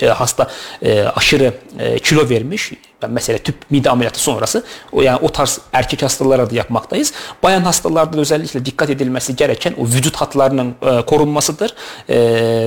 e, 0.00 0.06
hasta 0.06 0.50
e, 0.82 1.02
aşırı 1.02 1.54
e, 1.78 1.98
kilo 1.98 2.28
vermiş 2.28 2.72
mesela 3.10 3.38
tüp 3.38 3.54
mide 3.70 3.90
ameliyatı 3.90 4.20
sonrası 4.20 4.64
o 4.92 5.02
yani 5.02 5.18
o 5.22 5.28
tarz 5.28 5.60
erkek 5.72 6.02
hastalara 6.02 6.50
da 6.50 6.54
yapmaktayız. 6.54 7.12
Bayan 7.42 7.60
hastalarda 7.60 8.18
özellikle 8.18 8.64
dikkat 8.64 8.90
edilmesi 8.90 9.36
gereken 9.36 9.74
o 9.78 9.86
vücut 9.86 10.16
hatlarının 10.16 10.74
e, 10.82 11.02
korunmasıdır. 11.06 11.74
E, 12.08 12.16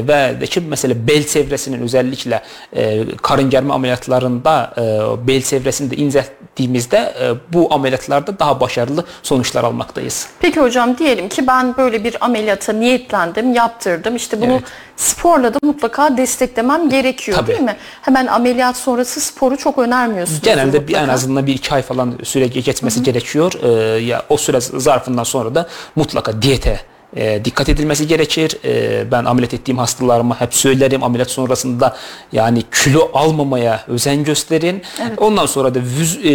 ve 0.08 0.42
de 0.42 0.46
ki 0.48 0.62
mesela 0.62 1.08
bel 1.08 1.28
çevresinin 1.28 1.82
özellikle 1.82 2.42
e, 2.76 3.06
karın 3.22 3.50
germe 3.50 3.74
ameliyatlarında 3.74 4.74
e, 4.78 5.28
bel 5.28 5.42
çevresini 5.42 5.92
de 5.92 5.96
incelttiğimizde 5.96 6.98
e, 6.98 7.54
bu 7.54 7.74
ameliyatlarda 7.74 8.40
daha 8.40 8.60
başarılı 8.60 9.06
sonuçlar 9.24 9.64
almaktayız. 9.64 10.28
Peki 10.40 10.60
hocam 10.60 10.98
diyelim 10.98 11.30
ki 11.30 11.48
ben 11.48 11.78
böyle 11.78 12.04
bir 12.04 12.26
ameliyata 12.26 12.74
niyetlendim, 12.74 13.54
yaptırdım. 13.54 14.16
İşte 14.16 14.42
bunu 14.42 14.52
evet. 14.52 14.64
sporla 14.96 15.54
da 15.54 15.58
mutlaka 15.64 16.18
desteklemem 16.18 16.90
gerekiyor 16.90 17.38
Tabii. 17.38 17.48
değil 17.48 17.62
mi? 17.62 17.76
Hemen 18.02 18.28
ameliyat 18.28 18.78
sonrası 18.78 19.22
sporu 19.22 19.58
çok 19.58 19.78
önermiyor 19.78 20.25
yapıyorsunuz. 20.34 20.72
Genelde 20.72 20.88
bir, 20.88 20.96
en 20.96 21.10
azından 21.10 21.48
bir 21.48 21.54
iki 21.54 21.74
ay 21.74 21.82
falan 21.82 22.14
süre 22.24 22.48
geçmesi 22.48 22.98
Hı-hı. 22.98 23.06
gerekiyor. 23.06 23.54
Ee, 23.64 24.00
ya 24.00 24.24
o 24.30 24.38
süre 24.38 24.62
zarfından 24.62 25.24
sonra 25.24 25.56
da 25.56 25.68
mutlaka 25.96 26.42
diyete 26.42 26.80
e, 27.16 27.46
dikkat 27.46 27.70
edilmesi 27.70 28.08
gerekir. 28.08 28.58
E, 28.66 29.12
ben 29.12 29.26
ameliyat 29.26 29.54
ettiğim 29.54 29.78
hastalarıma 29.78 30.42
hep 30.42 30.54
söylerim 30.54 31.04
ameliyat 31.04 31.32
sonrasında 31.32 31.96
yani 32.32 32.64
kilo 32.84 33.12
almamaya 33.14 33.84
özen 33.88 34.24
gösterin. 34.24 34.82
Evet. 35.02 35.22
Ondan 35.22 35.46
sonra 35.46 35.76
da 35.76 35.80
vüz, 35.80 36.20
e, 36.24 36.30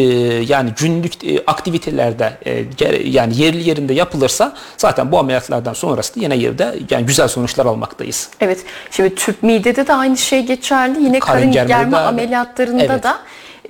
yani 0.52 0.70
günlük 0.76 1.24
e, 1.24 1.42
aktivitelerde 1.46 2.32
e, 2.46 2.64
yani 3.04 3.42
yerli 3.42 3.68
yerinde 3.68 3.94
yapılırsa 3.94 4.52
zaten 4.76 5.12
bu 5.12 5.18
ameliyatlardan 5.18 5.72
sonrasında 5.72 6.24
yine 6.24 6.36
yerde 6.36 6.74
yani 6.90 7.06
güzel 7.06 7.28
sonuçlar 7.28 7.66
almaktayız. 7.66 8.28
Evet. 8.40 8.58
Şimdi 8.90 9.14
tüp 9.14 9.42
midede 9.42 9.86
de 9.86 9.94
aynı 9.94 10.16
şey 10.16 10.46
geçerli. 10.46 11.02
Yine 11.02 11.18
karın, 11.18 11.52
karın 11.52 11.68
germe 11.68 11.96
ameliyatlarında 11.96 12.82
evet. 12.82 13.02
da 13.02 13.18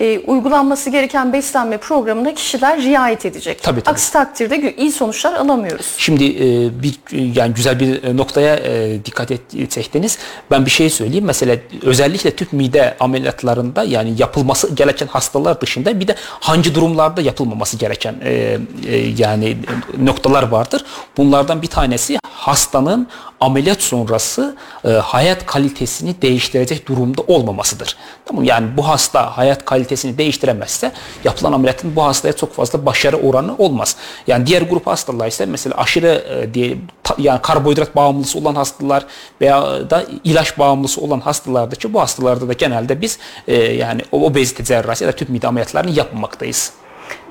e, 0.01 0.19
uygulanması 0.19 0.91
gereken 0.91 1.33
beslenme 1.33 1.79
programına 1.79 2.35
kişiler 2.35 2.83
riayet 2.83 3.27
edecek. 3.27 3.63
Tabii, 3.63 3.81
tabii. 3.81 3.93
Aksi 3.93 4.13
takdirde 4.13 4.77
iyi 4.77 4.93
sonuçlar 4.93 5.33
alamıyoruz. 5.33 5.87
Şimdi 5.99 6.25
e, 6.25 6.83
bir 6.83 6.95
yani 7.37 7.55
güzel 7.55 7.81
bir 7.81 8.03
e, 8.03 8.17
noktaya 8.17 8.57
e, 8.57 9.05
dikkat 9.05 9.31
etsektiniz. 9.31 10.19
Ben 10.51 10.67
bir 10.67 10.71
şey 10.71 10.91
söyleyeyim. 10.91 11.25
Mesela 11.25 11.57
özellikle 11.83 12.37
tüp 12.37 12.53
mide 12.53 12.97
ameliyatlarında 13.01 13.83
yani 13.85 14.15
yapılması 14.19 14.75
gereken 14.75 15.07
hastalar 15.07 15.61
dışında 15.61 16.01
bir 16.01 16.09
de 16.09 16.15
hangi 16.41 16.75
durumlarda 16.75 17.21
yapılmaması 17.21 17.77
gereken 17.77 18.15
e, 18.25 18.59
e, 18.87 18.97
yani 19.19 19.57
noktalar 19.99 20.43
vardır. 20.43 20.85
Bunlardan 21.17 21.63
bir 21.63 21.67
tanesi 21.67 22.19
hastanın 22.23 23.09
ameliyat 23.41 23.83
sonrası 23.83 24.57
e, 24.85 24.89
hayat 24.89 25.47
kalitesini 25.47 26.23
değiştirecek 26.23 26.89
durumda 26.89 27.23
olmamasıdır. 27.27 27.97
Tamam 28.27 28.45
yani 28.45 28.77
bu 28.77 28.89
hasta 28.89 29.37
hayat 29.37 29.65
kalitesini 29.65 29.90
değiştiremezse 29.97 30.93
yapılan 31.25 31.53
ameliyatın 31.53 31.97
bu 31.97 32.05
hastaya 32.05 32.33
çok 32.33 32.55
fazla 32.55 32.87
başarı 32.87 33.17
oranı 33.17 33.57
olmaz. 33.59 33.97
Yani 34.27 34.47
diğer 34.47 34.63
grup 34.63 34.87
hastalar 34.87 35.29
ise 35.29 35.47
mesela 35.47 35.77
aşırı 35.77 36.25
e, 36.31 36.55
diye 36.55 36.77
ta, 37.05 37.15
yani 37.19 37.41
karbonhidrat 37.43 37.97
bağımlısı 37.97 38.39
olan 38.39 38.55
hastalar 38.55 39.07
veya 39.41 39.91
da 39.91 40.05
ilaç 40.25 40.59
bağımlısı 40.59 41.01
olan 41.01 41.21
hastalardaki 41.21 41.95
bu 41.95 42.01
hastalarda 42.01 42.49
da 42.49 42.53
genelde 42.53 43.01
biz 43.01 43.19
e, 43.49 43.55
yani 43.57 44.03
obezite 44.13 44.65
cerrahisi 44.65 45.05
ya 45.05 45.13
da 45.13 45.17
tüp 45.17 45.29
mide 45.29 45.49
ameliyatlarını 45.49 45.91
yapmamaktayız. 45.91 46.80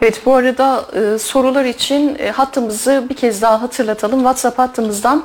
Evet 0.01 0.21
bu 0.25 0.35
arada 0.35 0.85
e, 0.93 1.19
sorular 1.19 1.65
için 1.65 2.17
e, 2.19 2.31
hattımızı 2.31 3.05
bir 3.09 3.13
kez 3.13 3.41
daha 3.41 3.61
hatırlatalım. 3.61 4.19
WhatsApp 4.19 4.59
hattımızdan 4.59 5.23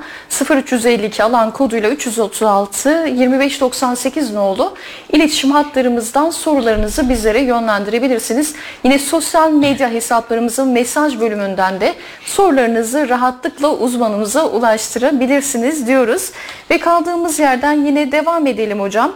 0352 0.50 1.22
alan 1.22 1.50
koduyla 1.50 1.90
336 1.90 3.06
2598 3.06 4.32
ne 4.32 4.38
oldu? 4.38 4.74
İletişim 5.12 5.50
hatlarımızdan 5.50 6.30
sorularınızı 6.30 7.08
bizlere 7.08 7.40
yönlendirebilirsiniz. 7.40 8.54
Yine 8.84 8.98
sosyal 8.98 9.52
medya 9.52 9.90
hesaplarımızın 9.90 10.68
mesaj 10.68 11.20
bölümünden 11.20 11.80
de 11.80 11.94
sorularınızı 12.24 13.08
rahatlıkla 13.08 13.68
uzmanımıza 13.76 14.46
ulaştırabilirsiniz 14.46 15.86
diyoruz. 15.86 16.30
Ve 16.70 16.78
kaldığımız 16.78 17.38
yerden 17.38 17.86
yine 17.86 18.12
devam 18.12 18.46
edelim 18.46 18.80
hocam. 18.80 19.12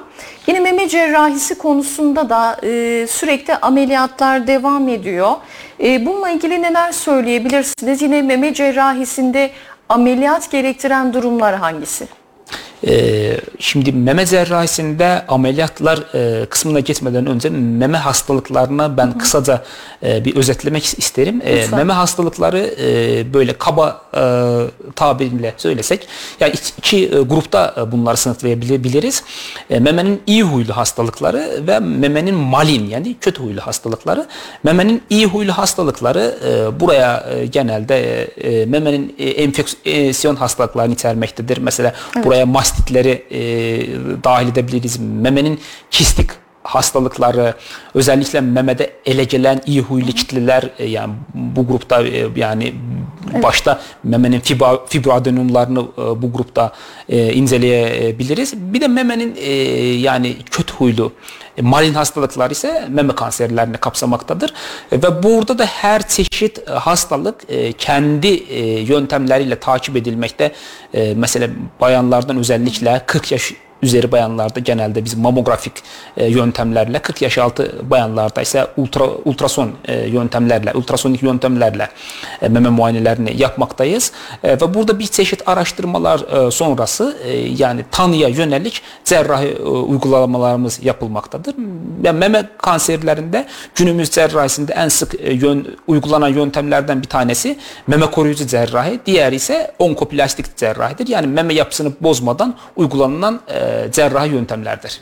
Yine 0.46 0.60
meme 0.60 0.88
cerrahisi 0.88 1.58
konusunda 1.58 2.28
da 2.28 2.56
e, 2.62 3.06
sürekli 3.06 3.56
ameliyatlar 3.56 4.46
devam 4.46 4.88
ediyor. 4.88 5.27
E, 5.80 6.06
bununla 6.06 6.30
ilgili 6.30 6.62
neler 6.62 6.92
söyleyebilirsiniz? 6.92 8.02
Yine 8.02 8.22
meme 8.22 8.54
cerrahisinde 8.54 9.50
ameliyat 9.88 10.50
gerektiren 10.50 11.12
durumlar 11.14 11.54
hangisi? 11.54 12.08
Ee, 12.86 13.40
şimdi 13.58 13.92
meme 13.92 14.26
cerrahisinde 14.26 15.24
ameliyatlar 15.28 15.98
e, 16.14 16.46
kısmına 16.46 16.80
geçmeden 16.80 17.26
önce 17.26 17.50
meme 17.50 17.98
hastalıklarına 17.98 18.96
ben 18.96 19.06
Hı-hı. 19.06 19.18
kısaca 19.18 19.62
e, 20.02 20.24
bir 20.24 20.36
özetlemek 20.36 20.98
isterim. 20.98 21.42
E, 21.44 21.66
meme 21.76 21.92
hastalıkları 21.92 22.74
e, 22.80 23.34
böyle 23.34 23.52
kaba 23.52 24.02
e, 24.16 24.22
tabirle 24.96 25.54
söylesek 25.56 26.08
yani 26.40 26.52
iki, 26.52 26.72
iki 26.78 27.16
e, 27.16 27.20
grupta 27.20 27.74
e, 27.76 27.92
bunları 27.92 28.16
sınıflayabiliriz. 28.16 29.22
E, 29.70 29.80
memenin 29.80 30.22
iyi 30.26 30.42
huylu 30.42 30.76
hastalıkları 30.76 31.66
ve 31.66 31.78
memenin 31.78 32.34
malin 32.34 32.86
yani 32.86 33.16
kötü 33.20 33.42
huylu 33.42 33.60
hastalıkları. 33.60 34.26
Memenin 34.62 35.02
iyi 35.10 35.26
huylu 35.26 35.52
hastalıkları 35.52 36.38
e, 36.48 36.80
buraya 36.80 37.26
e, 37.34 37.46
genelde 37.46 38.24
e, 38.24 38.66
memenin 38.66 39.14
e, 39.18 39.28
enfeksiyon 39.28 40.36
hastalıklarını 40.36 40.94
içermektedir. 40.94 41.58
Mesela 41.58 41.94
evet. 42.16 42.26
buraya 42.26 42.46
mas 42.46 42.67
mastitleri 42.68 43.24
e, 43.30 43.40
dahil 44.24 44.48
edebiliriz. 44.48 44.98
Memenin 45.00 45.60
kistik 45.90 46.30
hastalıkları, 46.62 47.54
özellikle 47.94 48.40
memede 48.40 48.92
ele 49.06 49.24
gelen 49.24 49.60
iyi 49.66 49.80
huylu 49.80 50.12
kitleler 50.12 50.70
e, 50.78 50.84
yani 50.84 51.14
bu 51.34 51.66
grupta 51.66 52.02
e, 52.02 52.28
yani 52.36 52.74
Başta 53.42 53.80
memenin 54.04 54.40
fibro, 54.40 54.86
fibroadenumlarını 54.88 55.80
e, 55.80 56.22
bu 56.22 56.32
grupta 56.32 56.72
e, 57.08 57.32
inceleyebiliriz. 57.32 58.54
Bir 58.56 58.80
de 58.80 58.88
memenin 58.88 59.36
e, 59.36 59.52
yani 59.98 60.36
kötü 60.50 60.74
huylu 60.74 61.12
e, 61.56 61.62
malin 61.62 61.94
hastalıklar 61.94 62.50
ise 62.50 62.88
meme 62.88 63.14
kanserlerini 63.14 63.76
kapsamaktadır. 63.76 64.54
E, 64.92 64.96
ve 64.96 65.22
burada 65.22 65.58
da 65.58 65.66
her 65.66 66.08
çeşit 66.08 66.68
hastalık 66.70 67.40
kendi 67.78 68.28
e, 68.28 68.80
yöntemleriyle 68.80 69.60
takip 69.60 69.96
edilmekte. 69.96 70.52
Mesela 71.16 71.48
bayanlardan 71.80 72.36
özellikle 72.36 73.02
40 73.06 73.32
yaş 73.32 73.52
üzeri 73.82 74.12
bayanlarda 74.12 74.60
genelde 74.60 75.04
biz 75.04 75.14
mamografik 75.14 75.72
e, 76.16 76.26
yöntemlerle 76.26 76.98
40 76.98 77.22
yaş 77.22 77.38
altı 77.38 77.90
bayanlarda 77.90 78.42
ise 78.42 78.66
ultra 78.76 79.04
ultrason 79.24 79.70
e, 79.84 80.08
yöntemlerle 80.08 80.72
ultrasonik 80.74 81.22
yöntemlerle 81.22 81.88
e, 82.42 82.48
meme 82.48 82.68
muayenelerini 82.68 83.42
yapmaktayız 83.42 84.12
e, 84.44 84.52
ve 84.52 84.74
burada 84.74 84.98
bir 84.98 85.06
çeşit 85.06 85.48
araştırmalar 85.48 86.46
e, 86.46 86.50
sonrası 86.50 87.16
e, 87.24 87.30
yani 87.38 87.84
tanıya 87.90 88.28
yönelik 88.28 88.82
cerrahi 89.04 89.46
e, 89.46 89.62
uygulamalarımız 89.62 90.84
yapılmaktadır. 90.84 91.54
Yani 92.02 92.18
meme 92.18 92.48
kanserlerinde 92.58 93.46
günümüz 93.74 94.10
cerrahisinde 94.10 94.72
en 94.72 94.88
sık 94.88 95.14
e, 95.14 95.32
yön, 95.32 95.76
uygulanan 95.86 96.28
yöntemlerden 96.28 97.02
bir 97.02 97.08
tanesi 97.08 97.58
meme 97.86 98.10
koruyucu 98.10 98.46
cerrahi, 98.46 99.00
diğer 99.06 99.32
ise 99.32 99.74
onkoplastik 99.78 100.56
cerrahidir. 100.56 101.08
Yani 101.08 101.26
meme 101.26 101.54
yapısını 101.54 101.92
bozmadan 102.00 102.54
uygulanan 102.76 103.40
e, 103.48 103.67
cerrahi 103.92 104.30
yöntemlerdir. 104.30 105.00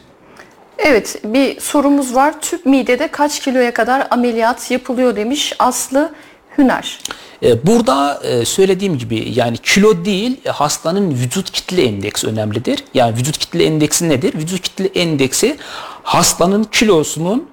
Evet 0.78 1.20
bir 1.24 1.60
sorumuz 1.60 2.14
var. 2.14 2.40
Tüp 2.40 2.66
midede 2.66 3.08
kaç 3.08 3.40
kiloya 3.40 3.74
kadar 3.74 4.06
ameliyat 4.10 4.70
yapılıyor 4.70 5.16
demiş 5.16 5.52
Aslı 5.58 6.12
Hüner. 6.58 6.98
E, 7.42 7.66
burada 7.66 8.20
e, 8.24 8.44
söylediğim 8.44 8.98
gibi 8.98 9.32
yani 9.34 9.56
kilo 9.58 10.04
değil 10.04 10.48
hastanın 10.48 11.10
vücut 11.10 11.50
kitle 11.50 11.82
endeksi 11.82 12.26
önemlidir. 12.26 12.84
Yani 12.94 13.16
vücut 13.16 13.38
kitle 13.38 13.64
endeksi 13.64 14.08
nedir? 14.08 14.34
Vücut 14.34 14.60
kitle 14.60 14.86
endeksi 15.00 15.56
hastanın 16.02 16.64
kilosunun 16.64 17.48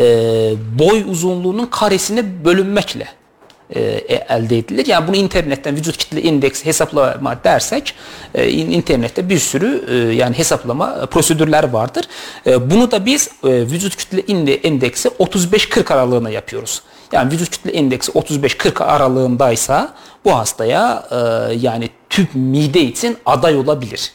e, 0.00 0.04
boy 0.78 1.04
uzunluğunun 1.10 1.66
karesine 1.66 2.44
bölünmekle 2.44 3.08
e, 3.76 3.80
elde 4.28 4.58
edilir. 4.58 4.86
Yani 4.86 5.08
bunu 5.08 5.16
internetten 5.16 5.76
vücut 5.76 5.96
kitle 5.96 6.22
indeksi 6.22 6.66
hesaplama 6.66 7.44
dersek 7.44 7.94
e, 8.34 8.50
internette 8.50 9.28
bir 9.28 9.38
sürü 9.38 9.84
e, 9.88 10.14
yani 10.14 10.38
hesaplama 10.38 11.06
prosedürler 11.06 11.68
vardır. 11.68 12.04
E, 12.46 12.70
bunu 12.70 12.90
da 12.90 13.06
biz 13.06 13.30
e, 13.44 13.48
vücut 13.48 13.96
kütle 13.96 14.22
indeksi 14.62 15.08
35-40 15.08 15.94
aralığına 15.94 16.30
yapıyoruz. 16.30 16.82
Yani 17.12 17.32
vücut 17.32 17.50
kütle 17.50 17.72
indeksi 17.72 18.12
35-40 18.12 18.84
aralığındaysa 18.84 19.94
bu 20.24 20.34
hastaya 20.36 21.06
e, 21.10 21.16
yani 21.54 21.90
tüp 22.10 22.28
mide 22.34 22.80
için 22.80 23.16
aday 23.26 23.56
olabilir. 23.56 24.12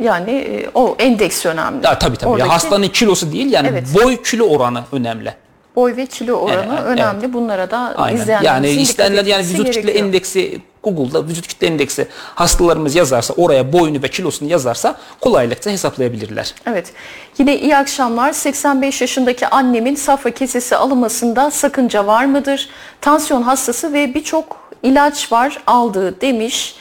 Yani 0.00 0.30
e, 0.30 0.70
o 0.74 0.96
endeks 0.98 1.46
önemli. 1.46 1.86
Ya, 1.86 1.98
tabii 1.98 2.16
tabii. 2.16 2.30
Oradaki... 2.30 2.50
Hastanın 2.50 2.88
kilosu 2.88 3.32
değil 3.32 3.52
yani 3.52 3.68
evet. 3.68 3.88
boy 3.94 4.22
kilo 4.22 4.44
oranı 4.44 4.84
önemli 4.92 5.34
boy 5.76 5.96
ve 5.96 6.06
kilo 6.06 6.32
oranı 6.32 6.74
evet, 6.74 6.86
önemli. 6.86 7.24
Evet. 7.24 7.34
Bunlara 7.34 7.70
da 7.70 7.94
Aynen. 7.96 8.16
izleyenlerimizin 8.16 8.76
yani 8.76 8.82
istenler 8.82 9.24
yani 9.24 9.42
vücut 9.44 9.56
gerekiyor. 9.56 9.84
kütle 9.84 9.98
endeksi 9.98 10.60
Google'da 10.82 11.28
vücut 11.28 11.48
kütle 11.48 11.66
endeksi 11.66 12.08
hastalarımız 12.34 12.94
yazarsa 12.94 13.34
oraya 13.34 13.72
boyunu 13.72 14.02
ve 14.02 14.08
kilosunu 14.08 14.50
yazarsa 14.50 14.96
kolaylıkla 15.20 15.70
hesaplayabilirler. 15.70 16.54
Evet. 16.66 16.92
Yine 17.38 17.58
iyi 17.58 17.76
akşamlar. 17.76 18.32
85 18.32 19.00
yaşındaki 19.00 19.46
annemin 19.46 19.94
safra 19.94 20.30
kesesi 20.30 20.76
alınmasında 20.76 21.50
sakınca 21.50 22.06
var 22.06 22.24
mıdır? 22.24 22.68
Tansiyon 23.00 23.42
hastası 23.42 23.92
ve 23.92 24.14
birçok 24.14 24.70
ilaç 24.82 25.32
var 25.32 25.58
aldığı 25.66 26.20
demiş 26.20 26.74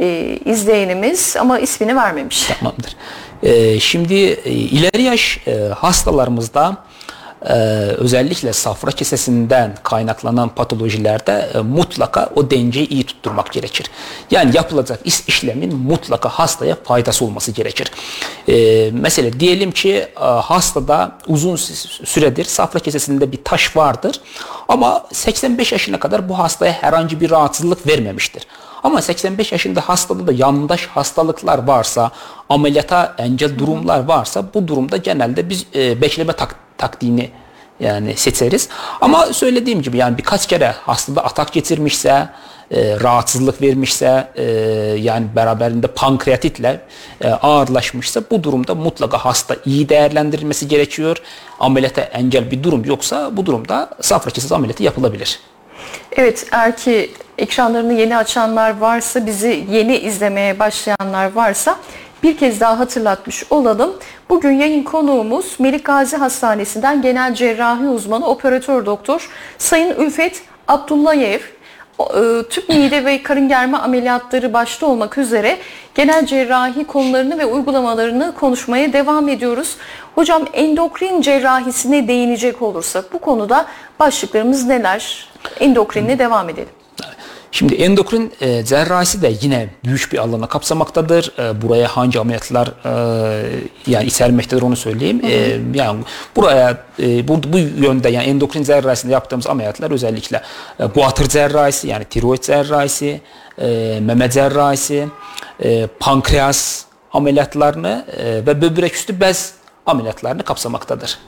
e, 0.00 0.38
izleyenimiz 0.44 1.36
ama 1.36 1.58
ismini 1.58 1.96
vermemiş. 1.96 2.46
Tamamdır. 2.60 2.96
E, 3.42 3.80
şimdi 3.80 4.14
e, 4.14 4.50
ileri 4.50 5.02
yaş 5.02 5.40
e, 5.46 5.52
hastalarımızda 5.56 6.76
e, 7.46 7.52
özellikle 7.98 8.52
safra 8.52 8.90
kesesinden 8.90 9.74
kaynaklanan 9.82 10.48
patolojilerde 10.48 11.50
e, 11.54 11.58
mutlaka 11.58 12.30
o 12.34 12.50
dengeyi 12.50 12.88
iyi 12.88 13.06
tutturmak 13.06 13.52
gerekir. 13.52 13.86
Yani 14.30 14.56
yapılacak 14.56 15.00
iş, 15.04 15.20
işlemin 15.28 15.76
mutlaka 15.76 16.28
hastaya 16.28 16.76
faydası 16.84 17.24
olması 17.24 17.52
gerekir. 17.52 17.90
E, 18.48 18.90
mesela 18.92 19.40
diyelim 19.40 19.70
ki 19.70 20.06
e, 20.20 20.24
hastada 20.24 21.18
uzun 21.26 21.56
süredir 22.04 22.44
safra 22.44 22.80
kesesinde 22.80 23.32
bir 23.32 23.44
taş 23.44 23.76
vardır 23.76 24.20
ama 24.68 25.06
85 25.12 25.72
yaşına 25.72 26.00
kadar 26.00 26.28
bu 26.28 26.38
hastaya 26.38 26.72
herhangi 26.72 27.20
bir 27.20 27.30
rahatsızlık 27.30 27.86
vermemiştir. 27.86 28.46
Ama 28.82 29.02
85 29.02 29.52
yaşında 29.52 29.80
hastada 29.80 30.26
da 30.26 30.32
yandaş 30.32 30.86
hastalıklar 30.86 31.66
varsa, 31.66 32.10
ameliyata 32.48 33.14
engel 33.18 33.58
durumlar 33.58 34.04
varsa 34.04 34.44
bu 34.54 34.68
durumda 34.68 34.96
genelde 34.96 35.48
biz 35.48 35.66
e, 35.74 36.00
bekleme 36.00 36.32
tak 36.32 36.67
taktiğini 36.78 37.30
yani 37.80 38.16
seçeriz. 38.16 38.68
Ama 39.00 39.26
söylediğim 39.26 39.82
gibi 39.82 39.96
yani 39.96 40.18
birkaç 40.18 40.46
kere 40.46 40.74
hastada 40.80 41.24
atak 41.24 41.52
getirmişse, 41.52 42.28
e, 42.70 43.00
rahatsızlık 43.00 43.62
vermişse, 43.62 44.28
e, 44.36 44.44
yani 45.00 45.26
beraberinde 45.36 45.86
pankreatitle 45.86 46.80
e, 47.20 47.28
ağırlaşmışsa 47.28 48.22
bu 48.30 48.42
durumda 48.42 48.74
mutlaka 48.74 49.18
hasta 49.18 49.56
iyi 49.64 49.88
değerlendirilmesi 49.88 50.68
gerekiyor. 50.68 51.16
Ameliyata 51.60 52.00
engel 52.00 52.50
bir 52.50 52.62
durum 52.62 52.84
yoksa 52.84 53.36
bu 53.36 53.46
durumda 53.46 53.90
safra 54.00 54.30
kesesi 54.30 54.54
ameliyatı 54.54 54.82
yapılabilir. 54.82 55.40
Evet 56.12 56.46
eğer 56.52 56.76
ki 56.76 57.10
ekranlarını 57.38 57.92
yeni 57.92 58.16
açanlar 58.16 58.78
varsa, 58.78 59.26
bizi 59.26 59.64
yeni 59.70 59.98
izlemeye 59.98 60.58
başlayanlar 60.58 61.32
varsa 61.32 61.78
bir 62.22 62.36
kez 62.36 62.60
daha 62.60 62.78
hatırlatmış 62.78 63.44
olalım. 63.50 63.94
Bugün 64.28 64.52
yayın 64.52 64.82
konuğumuz 64.82 65.56
Melik 65.58 65.84
Gazi 65.84 66.16
Hastanesi'nden 66.16 67.02
genel 67.02 67.34
cerrahi 67.34 67.88
uzmanı 67.88 68.26
operatör 68.26 68.86
doktor 68.86 69.30
Sayın 69.58 69.94
Ülfet 70.00 70.42
Abdullayev 70.68 71.40
e, 72.00 72.48
tüp 72.50 72.68
mide 72.68 73.04
ve 73.04 73.22
karın 73.22 73.48
germe 73.48 73.78
ameliyatları 73.78 74.52
başta 74.52 74.86
olmak 74.86 75.18
üzere 75.18 75.58
genel 75.94 76.26
cerrahi 76.26 76.84
konularını 76.84 77.38
ve 77.38 77.46
uygulamalarını 77.46 78.34
konuşmaya 78.34 78.92
devam 78.92 79.28
ediyoruz. 79.28 79.76
Hocam 80.14 80.42
endokrin 80.52 81.20
cerrahisine 81.20 82.08
değinecek 82.08 82.62
olursak 82.62 83.12
bu 83.12 83.18
konuda 83.18 83.66
başlıklarımız 84.00 84.66
neler? 84.66 85.28
Endokrinle 85.60 86.18
devam 86.18 86.48
edelim. 86.48 86.77
Şimdi 87.58 87.74
endokrin 87.74 88.32
e, 88.40 88.64
cerrahisi 88.64 89.22
de 89.22 89.32
yine 89.40 89.68
büyük 89.84 90.12
bir 90.12 90.18
alanı 90.18 90.48
kapsamaktadır. 90.48 91.32
E, 91.38 91.62
buraya 91.62 91.96
hangi 91.96 92.20
ameliyatlar 92.20 92.68
e, 92.68 92.92
yani 93.86 94.06
içermektedir 94.06 94.62
onu 94.62 94.76
söyleyeyim. 94.76 95.20
E, 95.24 95.58
yani 95.74 96.00
buraya 96.36 96.78
e, 96.98 97.28
bu, 97.28 97.42
bu 97.42 97.58
yönde 97.58 98.08
yani 98.08 98.26
endokrin 98.26 98.62
cerrahisinde 98.62 99.12
yaptığımız 99.12 99.46
ameliyatlar 99.46 99.90
özellikle 99.90 100.42
e, 100.80 100.84
guatr 100.84 101.28
cerrahisi 101.28 101.88
yani 101.88 102.04
tiroid 102.04 102.42
cerrahisi, 102.42 103.20
e, 103.58 103.98
meme 104.02 104.30
cerrahisi, 104.30 105.08
e, 105.62 105.86
pankreas 106.00 106.84
ameliyatlarını 107.12 108.04
e, 108.16 108.24
ve 108.24 108.62
böbrek 108.62 108.94
üstü 108.94 109.20
bez 109.20 109.54
ameliyatlarını 109.86 110.42
kapsamaktadır. 110.42 111.18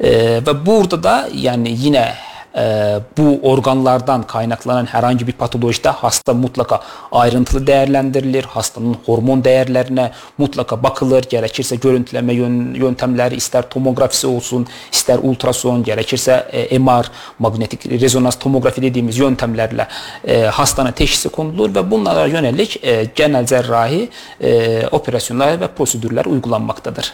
E, 0.00 0.10
ve 0.46 0.66
burada 0.66 1.02
da 1.02 1.28
yani 1.34 1.76
yine 1.78 2.14
e, 2.56 2.96
bu 3.18 3.40
organlardan 3.42 4.22
kaynaklanan 4.22 4.86
herhangi 4.86 5.26
bir 5.26 5.32
patolojide 5.32 5.88
hasta 5.88 6.34
mutlaka 6.34 6.80
ayrıntılı 7.12 7.66
değerlendirilir. 7.66 8.44
Hastanın 8.44 8.96
hormon 9.06 9.44
değerlerine 9.44 10.12
mutlaka 10.38 10.82
bakılır. 10.82 11.24
Gerekirse 11.28 11.76
görüntüleme 11.76 12.34
yöntemleri 12.74 13.34
ister 13.34 13.68
tomografisi 13.68 14.26
olsun, 14.26 14.66
ister 14.92 15.18
ultrason, 15.22 15.82
gerekirse 15.82 16.32
e, 16.52 16.78
MR, 16.78 17.10
magnetik 17.38 17.86
rezonans 17.86 18.38
tomografi 18.38 18.82
dediğimiz 18.82 19.18
yöntemlerle 19.18 19.88
e, 20.24 20.42
hastanın 20.42 20.92
teşhisi 20.92 21.28
konulur 21.28 21.74
ve 21.74 21.90
bunlara 21.90 22.26
yönelik 22.26 22.84
e, 22.84 23.04
genel 23.14 23.46
cerrahi 23.46 24.08
e, 24.40 24.82
operasyonlar 24.90 25.60
ve 25.60 25.66
prosedürler 25.68 26.24
uygulanmaktadır. 26.24 27.12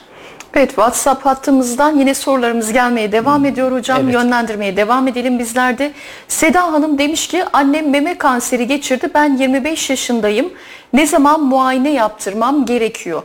Evet 0.57 0.69
WhatsApp 0.69 1.27
hattımızdan 1.27 1.99
yine 1.99 2.14
sorularımız 2.14 2.73
gelmeye 2.73 3.12
devam 3.12 3.45
ediyor 3.45 3.73
hocam. 3.73 4.01
Evet. 4.05 4.14
Yönlendirmeye 4.14 4.77
devam 4.77 5.09
edelim 5.09 5.38
bizler 5.38 5.79
de. 5.79 5.93
Seda 6.29 6.62
Hanım 6.73 6.99
demiş 6.99 7.29
ki 7.29 7.45
annem 7.53 7.90
meme 7.90 8.19
kanseri 8.19 8.67
geçirdi. 8.67 9.11
Ben 9.14 9.37
25 9.37 9.90
yaşındayım. 9.90 10.53
Ne 10.93 11.07
zaman 11.07 11.43
muayene 11.43 11.93
yaptırmam 11.93 12.67
gerekiyor? 12.67 13.23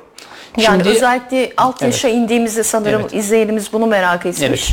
Yani 0.57 0.83
Şimdi, 0.83 0.89
özellikle 0.95 1.53
alt 1.57 1.81
yaşa 1.81 2.07
evet. 2.07 2.17
indiğimizde 2.17 2.63
sanırım 2.63 3.01
evet. 3.01 3.13
izleyenimiz 3.13 3.73
bunu 3.73 3.85
merak 3.87 4.25
etmiş. 4.25 4.43
Evet. 4.49 4.69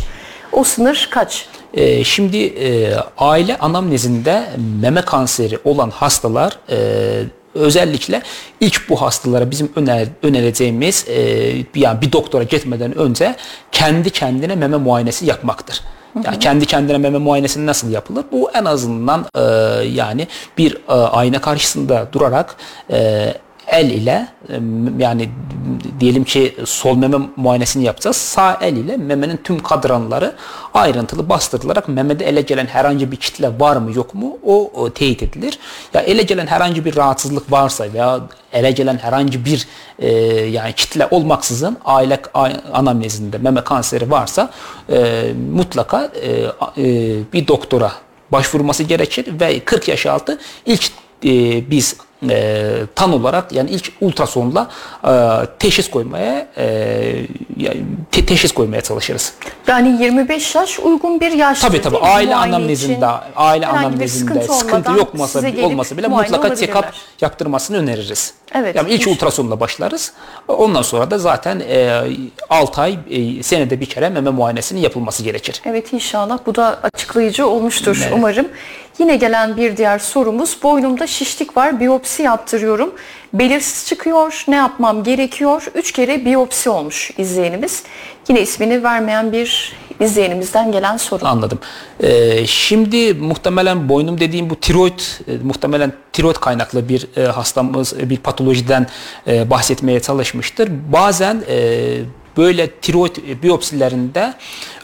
O 0.52 0.64
sınır 0.64 1.08
kaç? 1.10 1.48
Ee, 1.74 2.04
şimdi 2.04 2.36
e, 2.46 2.94
aile 3.18 3.58
anamnezinde 3.58 4.42
meme 4.82 5.02
kanseri 5.02 5.58
olan 5.64 5.90
hastalar 5.90 6.58
e, 6.70 6.76
özellikle 7.56 8.22
ilk 8.60 8.88
bu 8.88 9.02
hastalara 9.02 9.50
bizim 9.50 9.72
öner, 9.76 10.08
önereceğimiz 10.22 11.04
e, 11.08 11.20
yani 11.74 12.00
bir 12.00 12.12
doktora 12.12 12.42
gitmeden 12.42 12.98
önce 12.98 13.36
kendi 13.72 14.10
kendine 14.10 14.54
meme 14.54 14.76
muayenesi 14.76 15.26
yapmaktır. 15.26 15.82
Yani 16.24 16.38
kendi 16.38 16.66
kendine 16.66 16.98
meme 16.98 17.18
muayenesi 17.18 17.66
nasıl 17.66 17.90
yapılır? 17.90 18.24
Bu 18.32 18.50
en 18.50 18.64
azından 18.64 19.26
e, 19.34 19.40
yani 19.88 20.28
bir 20.58 20.76
e, 20.88 20.92
ayna 20.92 21.40
karşısında 21.40 22.08
durarak 22.12 22.56
e, 22.90 23.34
el 23.66 23.90
ile 23.90 24.28
e, 24.48 24.60
yani 24.98 25.30
diyelim 26.00 26.24
ki 26.24 26.56
sol 26.64 26.96
meme 26.96 27.16
muayenesini 27.36 27.84
yapacağız. 27.84 28.16
Sağ 28.16 28.58
el 28.60 28.76
ile 28.76 28.96
memenin 28.96 29.36
tüm 29.44 29.58
kadranları 29.62 30.34
ayrıntılı 30.74 31.28
bastırılarak 31.28 31.88
memede 31.88 32.24
ele 32.24 32.40
gelen 32.40 32.66
herhangi 32.66 33.12
bir 33.12 33.16
kitle 33.16 33.60
var 33.60 33.76
mı 33.76 33.92
yok 33.94 34.14
mu 34.14 34.38
o, 34.46 34.70
o 34.74 34.90
teyit 34.90 35.22
edilir. 35.22 35.58
Ya 35.94 36.00
ele 36.00 36.22
gelen 36.22 36.46
herhangi 36.46 36.84
bir 36.84 36.96
rahatsızlık 36.96 37.52
varsa 37.52 37.92
veya 37.92 38.20
ele 38.52 38.70
gelen 38.70 38.98
herhangi 38.98 39.44
bir 39.44 39.66
e, 39.98 40.10
yani 40.32 40.72
kitle 40.72 41.08
olmaksızın 41.10 41.76
aile 41.84 42.22
anamnezinde 42.72 43.38
meme 43.38 43.64
kanseri 43.64 44.10
varsa 44.10 44.50
e, 44.92 45.24
mutlaka 45.52 46.10
e, 46.22 46.30
e, 46.82 47.16
bir 47.32 47.48
doktora 47.48 47.92
başvurması 48.32 48.82
gerekir 48.82 49.40
ve 49.40 49.60
40 49.60 49.88
yaş 49.88 50.06
altı 50.06 50.38
ilk 50.66 50.90
e, 51.24 51.70
biz 51.70 51.96
e, 52.28 52.64
tan 52.94 53.12
olarak 53.12 53.52
yani 53.52 53.70
ilk 53.70 53.92
ultrasonla 54.00 54.70
e, 55.04 55.12
teşhis 55.58 55.90
koymaya 55.90 56.46
e, 56.56 56.66
yani 57.56 57.84
te, 58.12 58.26
teşhis 58.26 58.52
koymaya 58.52 58.80
çalışırız. 58.80 59.32
Yani 59.66 60.02
25 60.02 60.54
yaş 60.54 60.78
uygun 60.80 61.20
bir 61.20 61.32
yaş. 61.32 61.60
Tabii 61.60 61.82
tabii 61.82 61.98
aile 61.98 62.36
anamnezinde 62.36 63.06
aile 63.36 63.66
anamnezinde 63.66 64.08
sıkıntı, 64.08 64.52
sıkıntı 64.52 64.90
yok 64.90 65.14
olmasa, 65.14 65.40
olmasa 65.62 65.96
bile 65.96 66.08
mutlaka 66.08 66.48
check-up 66.48 66.84
yaptırmasını 67.20 67.76
öneririz. 67.76 68.34
Evet. 68.54 68.76
Yani 68.76 68.90
ilk 68.90 69.06
ultrasonla 69.06 69.60
başlarız. 69.60 70.12
Ondan 70.48 70.82
sonra 70.82 71.10
da 71.10 71.18
zaten 71.18 71.60
e, 71.60 72.02
6 72.50 72.80
ay 72.80 72.98
e, 73.10 73.42
senede 73.42 73.80
bir 73.80 73.86
kere 73.86 74.08
meme 74.08 74.30
muayenesinin 74.30 74.80
yapılması 74.80 75.22
gerekir. 75.22 75.62
Evet 75.64 75.92
inşallah 75.92 76.38
bu 76.46 76.54
da 76.54 76.78
açıklayıcı 76.82 77.46
olmuştur 77.46 77.98
evet. 78.02 78.12
umarım. 78.14 78.48
Yine 78.98 79.16
gelen 79.16 79.56
bir 79.56 79.76
diğer 79.76 79.98
sorumuz 79.98 80.58
boynumda 80.62 81.06
şişlik 81.06 81.56
var 81.56 81.80
biyopsi 81.80 82.22
yaptırıyorum. 82.22 82.94
Belirsiz 83.32 83.86
çıkıyor 83.86 84.44
ne 84.48 84.54
yapmam 84.54 85.04
gerekiyor? 85.04 85.66
Üç 85.74 85.92
kere 85.92 86.24
biyopsi 86.24 86.70
olmuş 86.70 87.10
izleyenimiz. 87.18 87.82
Yine 88.28 88.40
ismini 88.40 88.82
vermeyen 88.82 89.32
bir 89.32 89.72
izleyenimizden 90.00 90.72
gelen 90.72 90.96
soru. 90.96 91.26
Anladım. 91.26 91.58
Ee, 92.00 92.46
şimdi 92.46 93.14
muhtemelen 93.14 93.88
boynum 93.88 94.20
dediğim 94.20 94.50
bu 94.50 94.60
tiroid, 94.60 94.98
e, 95.28 95.32
muhtemelen 95.44 95.92
tiroid 96.12 96.36
kaynaklı 96.36 96.88
bir 96.88 97.08
e, 97.16 97.22
hastamız, 97.26 97.94
e, 98.00 98.10
bir 98.10 98.16
patolojiden 98.16 98.86
e, 99.26 99.50
bahsetmeye 99.50 100.00
çalışmıştır. 100.00 100.70
Bazen 100.92 101.42
e, 101.48 101.98
böyle 102.36 102.70
tiroid 102.70 103.16
biyopsilerinde 103.42 104.34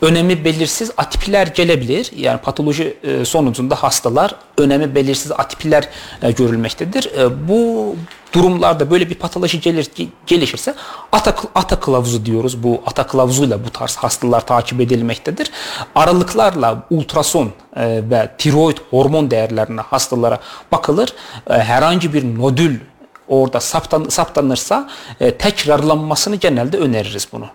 önemi 0.00 0.44
belirsiz 0.44 0.90
atipiler 0.96 1.46
gelebilir. 1.46 2.10
Yani 2.16 2.40
patoloji 2.40 2.96
e, 3.02 3.24
sonucunda 3.24 3.74
hastalar 3.74 4.34
önemi 4.58 4.94
belirsiz 4.94 5.32
atipiler 5.32 5.88
e, 6.22 6.30
görülmektedir. 6.30 7.10
E, 7.18 7.48
bu 7.48 7.96
durumlarda 8.32 8.90
böyle 8.90 9.10
bir 9.10 9.14
patoloji 9.14 9.60
gelir, 9.60 9.88
gelişirse 10.26 10.74
ata, 11.12 11.34
ata 11.54 11.80
kılavuzu 11.80 12.26
diyoruz. 12.26 12.62
Bu 12.62 12.82
ata 12.86 13.06
kılavuzuyla 13.06 13.64
bu 13.64 13.70
tarz 13.70 13.96
hastalar 13.96 14.46
takip 14.46 14.80
edilmektedir. 14.80 15.50
Aralıklarla 15.94 16.86
ultrason 16.90 17.52
ve 17.76 18.30
tiroid 18.38 18.76
hormon 18.90 19.30
değerlerine 19.30 19.80
hastalara 19.80 20.38
bakılır. 20.72 21.14
Herhangi 21.48 22.14
bir 22.14 22.38
nodül 22.38 22.78
orada 23.32 23.60
saptan, 23.60 24.04
saptanırsa 24.08 24.88
e, 25.20 25.30
tekrarlanmasını 25.30 26.36
genelde 26.36 26.76
öneririz 26.76 27.28
bunu. 27.32 27.46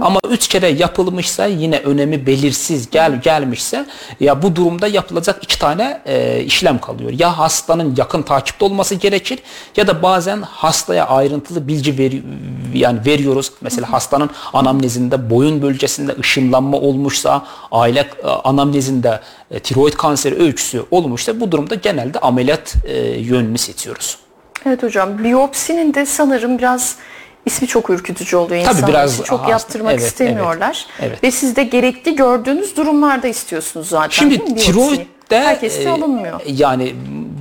Ama 0.00 0.20
üç 0.30 0.48
kere 0.48 0.68
yapılmışsa 0.68 1.46
yine 1.46 1.78
önemi 1.78 2.26
belirsiz 2.26 2.90
gel 2.90 3.20
gelmişse 3.22 3.86
ya 4.20 4.42
bu 4.42 4.56
durumda 4.56 4.86
yapılacak 4.86 5.44
iki 5.44 5.58
tane 5.58 6.00
e, 6.06 6.42
işlem 6.42 6.78
kalıyor. 6.78 7.12
Ya 7.18 7.38
hastanın 7.38 7.94
yakın 7.96 8.22
takipte 8.22 8.64
olması 8.64 8.94
gerekir 8.94 9.38
ya 9.76 9.86
da 9.86 10.02
bazen 10.02 10.42
hastaya 10.42 11.06
ayrıntılı 11.06 11.68
bilgi 11.68 11.98
ver, 11.98 12.12
yani 12.74 12.98
veriyoruz. 13.06 13.52
Mesela 13.60 13.92
hastanın 13.92 14.30
anamnezinde 14.52 15.30
boyun 15.30 15.62
bölgesinde 15.62 16.16
ışınlanma 16.20 16.76
olmuşsa, 16.76 17.46
aile 17.72 18.10
e, 18.24 18.26
anamnezinde 18.26 19.20
e, 19.50 19.58
tiroid 19.58 19.92
kanseri 19.92 20.42
öyküsü 20.42 20.84
olmuşsa 20.90 21.40
bu 21.40 21.52
durumda 21.52 21.74
genelde 21.74 22.18
ameliyat 22.18 22.74
e, 22.84 22.96
yönünü 23.20 23.58
seçiyoruz. 23.58 24.23
Evet 24.66 24.82
hocam. 24.82 25.24
Biyopsinin 25.24 25.94
de 25.94 26.06
sanırım 26.06 26.58
biraz 26.58 26.96
ismi 27.46 27.68
çok 27.68 27.90
ürkütücü 27.90 28.36
oluyor 28.36 28.60
insanlar. 28.60 28.80
Tabii 28.80 28.90
biraz 28.90 29.24
çok 29.24 29.48
yaptırmak 29.48 29.92
evet, 29.92 30.02
istemiyorlar. 30.02 30.86
Evet, 31.00 31.10
evet. 31.10 31.24
Ve 31.24 31.30
siz 31.30 31.56
de 31.56 31.64
gerekli 31.64 32.16
gördüğünüz 32.16 32.76
durumlarda 32.76 33.28
istiyorsunuz 33.28 33.88
zaten. 33.88 34.08
Şimdi 34.08 34.54
tiroid 34.54 35.00
de 35.30 35.40
herkeste 35.40 35.82
e, 35.82 35.88
alınmıyor. 35.88 36.40
Yani 36.46 36.94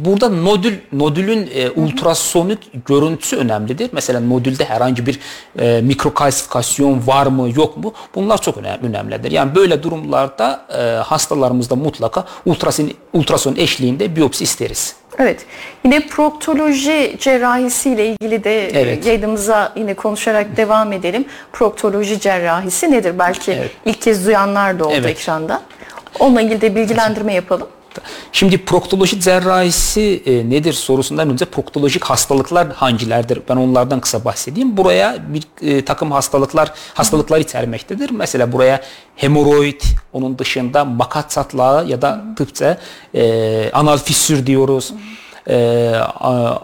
burada 0.05 0.29
nodül 0.29 0.73
nodülün 0.93 1.49
e, 1.53 1.69
ultrasonik 1.69 2.85
görüntüsü 2.85 3.37
önemlidir. 3.37 3.89
Mesela 3.91 4.19
nodülde 4.19 4.65
herhangi 4.65 5.05
bir 5.05 5.19
e, 5.59 5.81
mikrokalsifikasyon 5.81 7.07
var 7.07 7.27
mı 7.27 7.49
yok 7.55 7.77
mu? 7.77 7.93
Bunlar 8.15 8.41
çok 8.41 8.57
önemli, 8.57 8.87
önemlidir. 8.87 9.31
Yani 9.31 9.55
böyle 9.55 9.83
durumlarda 9.83 10.65
e, 10.77 10.81
hastalarımızda 10.81 11.75
mutlaka 11.75 12.25
ultrason 12.45 12.91
ultrason 13.13 13.55
eşliğinde 13.55 14.15
biyopsi 14.15 14.43
isteriz. 14.43 14.95
Evet. 15.19 15.45
Yine 15.83 16.07
proktoloji 16.07 17.15
cerrahisiyle 17.19 18.07
ilgili 18.07 18.43
de 18.43 18.69
evet. 18.69 19.05
yayınımıza 19.05 19.73
yine 19.75 19.93
konuşarak 19.93 20.57
devam 20.57 20.93
edelim. 20.93 21.25
Proktoloji 21.53 22.19
cerrahisi 22.19 22.91
nedir? 22.91 23.19
Belki 23.19 23.51
evet. 23.51 23.71
ilk 23.85 24.01
kez 24.01 24.25
duyanlar 24.25 24.79
da 24.79 24.85
oldu 24.85 24.93
evet. 24.97 25.09
ekranda. 25.09 25.61
Onunla 26.19 26.41
ilgili 26.41 26.61
de 26.61 26.75
bilgilendirme 26.75 27.33
yapalım. 27.33 27.67
Şimdi 28.31 28.65
proktoloji 28.65 29.19
cerrahisi 29.19 30.23
e, 30.25 30.49
nedir 30.49 30.73
sorusundan 30.73 31.29
önce 31.29 31.45
proktolojik 31.45 32.03
hastalıklar 32.03 32.73
hangilerdir? 32.73 33.39
Ben 33.49 33.55
onlardan 33.55 33.99
kısa 33.99 34.25
bahsedeyim. 34.25 34.77
Buraya 34.77 35.17
bir 35.33 35.43
e, 35.61 35.85
takım 35.85 36.11
hastalıklar 36.11 36.73
hastalıklar 36.93 37.39
içermektedir. 37.39 38.09
Mesela 38.09 38.51
buraya 38.51 38.81
hemoroid, 39.15 39.81
onun 40.13 40.39
dışında 40.39 40.85
makat 40.85 41.33
satlağı 41.33 41.87
ya 41.87 42.01
da 42.01 42.23
tıpça 42.37 42.77
e, 43.15 43.71
anal 43.73 43.97
fissür 43.97 44.45
diyoruz. 44.45 44.93
e, 45.49 45.95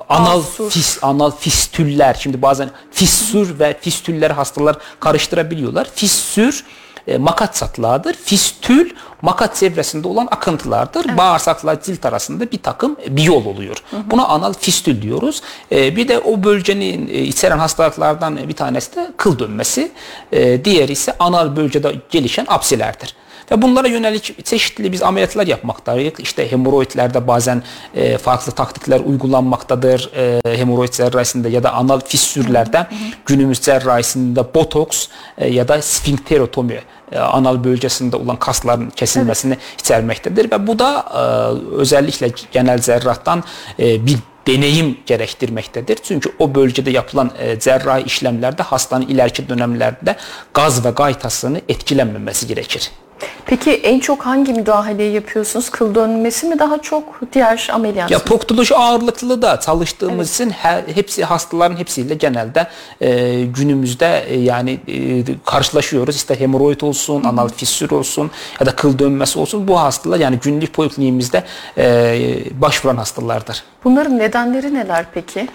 anal 0.09 0.41
fis, 0.69 0.99
anal 1.01 1.31
fistüller. 1.31 2.17
Şimdi 2.19 2.41
bazen 2.41 2.69
fissür 2.91 3.59
ve 3.59 3.77
fistüller 3.81 4.31
hastalar 4.31 4.77
karıştırabiliyorlar. 4.99 5.87
Fissür 5.95 6.65
e, 7.09 7.17
makat 7.17 7.57
satlağıdır. 7.57 8.13
Fistül 8.13 8.89
makat 9.21 9.55
çevresinde 9.55 10.07
olan 10.07 10.27
akıntılardır. 10.31 11.05
Evet. 11.05 11.17
Bağırsakla 11.17 11.81
cilt 11.81 12.05
arasında 12.05 12.51
bir 12.51 12.57
takım 12.57 12.95
bir 13.07 13.23
yol 13.23 13.45
oluyor. 13.45 13.77
Hı 13.91 13.97
hı. 13.97 14.01
Buna 14.11 14.27
anal 14.27 14.53
fistül 14.53 15.01
diyoruz. 15.01 15.41
E, 15.71 15.95
bir 15.95 16.07
de 16.07 16.19
o 16.19 16.43
bölgenin 16.43 17.07
e, 17.07 17.21
içeren 17.21 17.59
hastalıklardan 17.59 18.49
bir 18.49 18.53
tanesi 18.53 18.95
de 18.95 19.11
kıl 19.17 19.39
dönmesi. 19.39 19.91
E, 20.31 20.65
diğeri 20.65 20.91
ise 20.91 21.15
anal 21.19 21.55
bölgede 21.55 21.95
gelişen 22.09 22.45
apsilerdir. 22.49 23.15
Ve 23.51 23.61
bunlara 23.61 23.87
yönelik 23.87 24.45
çeşitli 24.45 24.91
biz 24.91 25.03
ameliyatlar 25.03 25.47
yapmaktayız. 25.47 26.13
İşte 26.19 26.51
hemoroidlerde 26.51 27.27
bazen 27.27 27.63
e, 27.95 28.17
farklı 28.17 28.51
taktikler 28.51 28.99
uygulanmaktadır. 28.99 30.11
E, 30.15 30.57
hemoroid 30.57 30.93
cerrahisinde 30.93 31.49
ya 31.49 31.63
da 31.63 31.73
anal 31.73 31.99
fissürlerde 31.99 32.87
günümüz 33.25 33.61
cerrahisinde 33.61 34.53
botoks 34.53 35.07
e, 35.37 35.47
ya 35.47 35.67
da 35.67 35.81
sfinkterotomi 35.81 36.81
E, 37.09 37.17
anal 37.17 37.57
bölgəsində 37.63 38.19
olan 38.19 38.37
kasların 38.41 38.91
kəsilməsini 38.97 39.55
evet. 39.57 39.69
içərməkdədir 39.81 40.49
və 40.51 40.59
bu 40.61 40.75
da 40.77 40.89
ə, 41.01 41.23
özəlliklə 41.81 42.29
genəl 42.53 42.83
zərrahdan 42.85 43.41
ə, 43.41 43.49
e, 43.77 43.95
bir 44.03 44.21
deneyim 44.45 44.95
gərəkdirməkdədir. 45.09 46.03
Çünki 46.05 46.35
o 46.37 46.49
bölgədə 46.53 46.93
yapılan 46.93 47.33
ə, 47.33 47.55
cərrahi 47.61 48.05
işləmlərdə 48.09 48.69
hastanın 48.69 49.09
iləriki 49.09 49.47
dönəmlərdə 49.49 50.19
qaz 50.55 50.81
və 50.85 50.93
qaytasını 51.01 51.65
etkilənməməsi 51.69 52.49
gərəkir. 52.53 52.91
Peki 53.45 53.71
en 53.71 53.99
çok 53.99 54.25
hangi 54.25 54.53
müdahaleyi 54.53 55.13
yapıyorsunuz? 55.13 55.69
Kıl 55.69 55.95
dönmesi 55.95 56.45
mi 56.45 56.59
daha 56.59 56.81
çok 56.81 57.21
diğer 57.33 57.69
ameliyat 57.73 58.11
Ya 58.11 58.19
proktoloji 58.19 58.75
ağırlıklı 58.75 59.41
da 59.41 59.59
çalıştığımız 59.59 60.27
evet. 60.27 60.35
için 60.35 60.49
her, 60.49 60.83
hepsi 60.93 61.23
hastaların 61.23 61.77
hepsiyle 61.77 62.13
genelde 62.13 62.67
e, 63.01 63.41
günümüzde 63.43 64.25
e, 64.27 64.39
yani 64.39 64.79
e, 64.87 65.23
karşılaşıyoruz. 65.45 66.15
İşte 66.15 66.39
hemoroid 66.39 66.81
olsun, 66.81 67.23
anal 67.23 67.47
fissür 67.47 67.91
olsun 67.91 68.31
ya 68.59 68.65
da 68.65 68.75
kıl 68.75 68.99
dönmesi 68.99 69.39
olsun 69.39 69.67
bu 69.67 69.79
hastalar 69.79 70.19
yani 70.19 70.39
günlük 70.41 70.73
polikliniğimizde 70.73 71.43
e, 71.77 72.61
başvuran 72.61 72.97
hastalardır. 72.97 73.63
Bunların 73.83 74.19
nedenleri 74.19 74.73
neler 74.73 75.05
peki? 75.13 75.47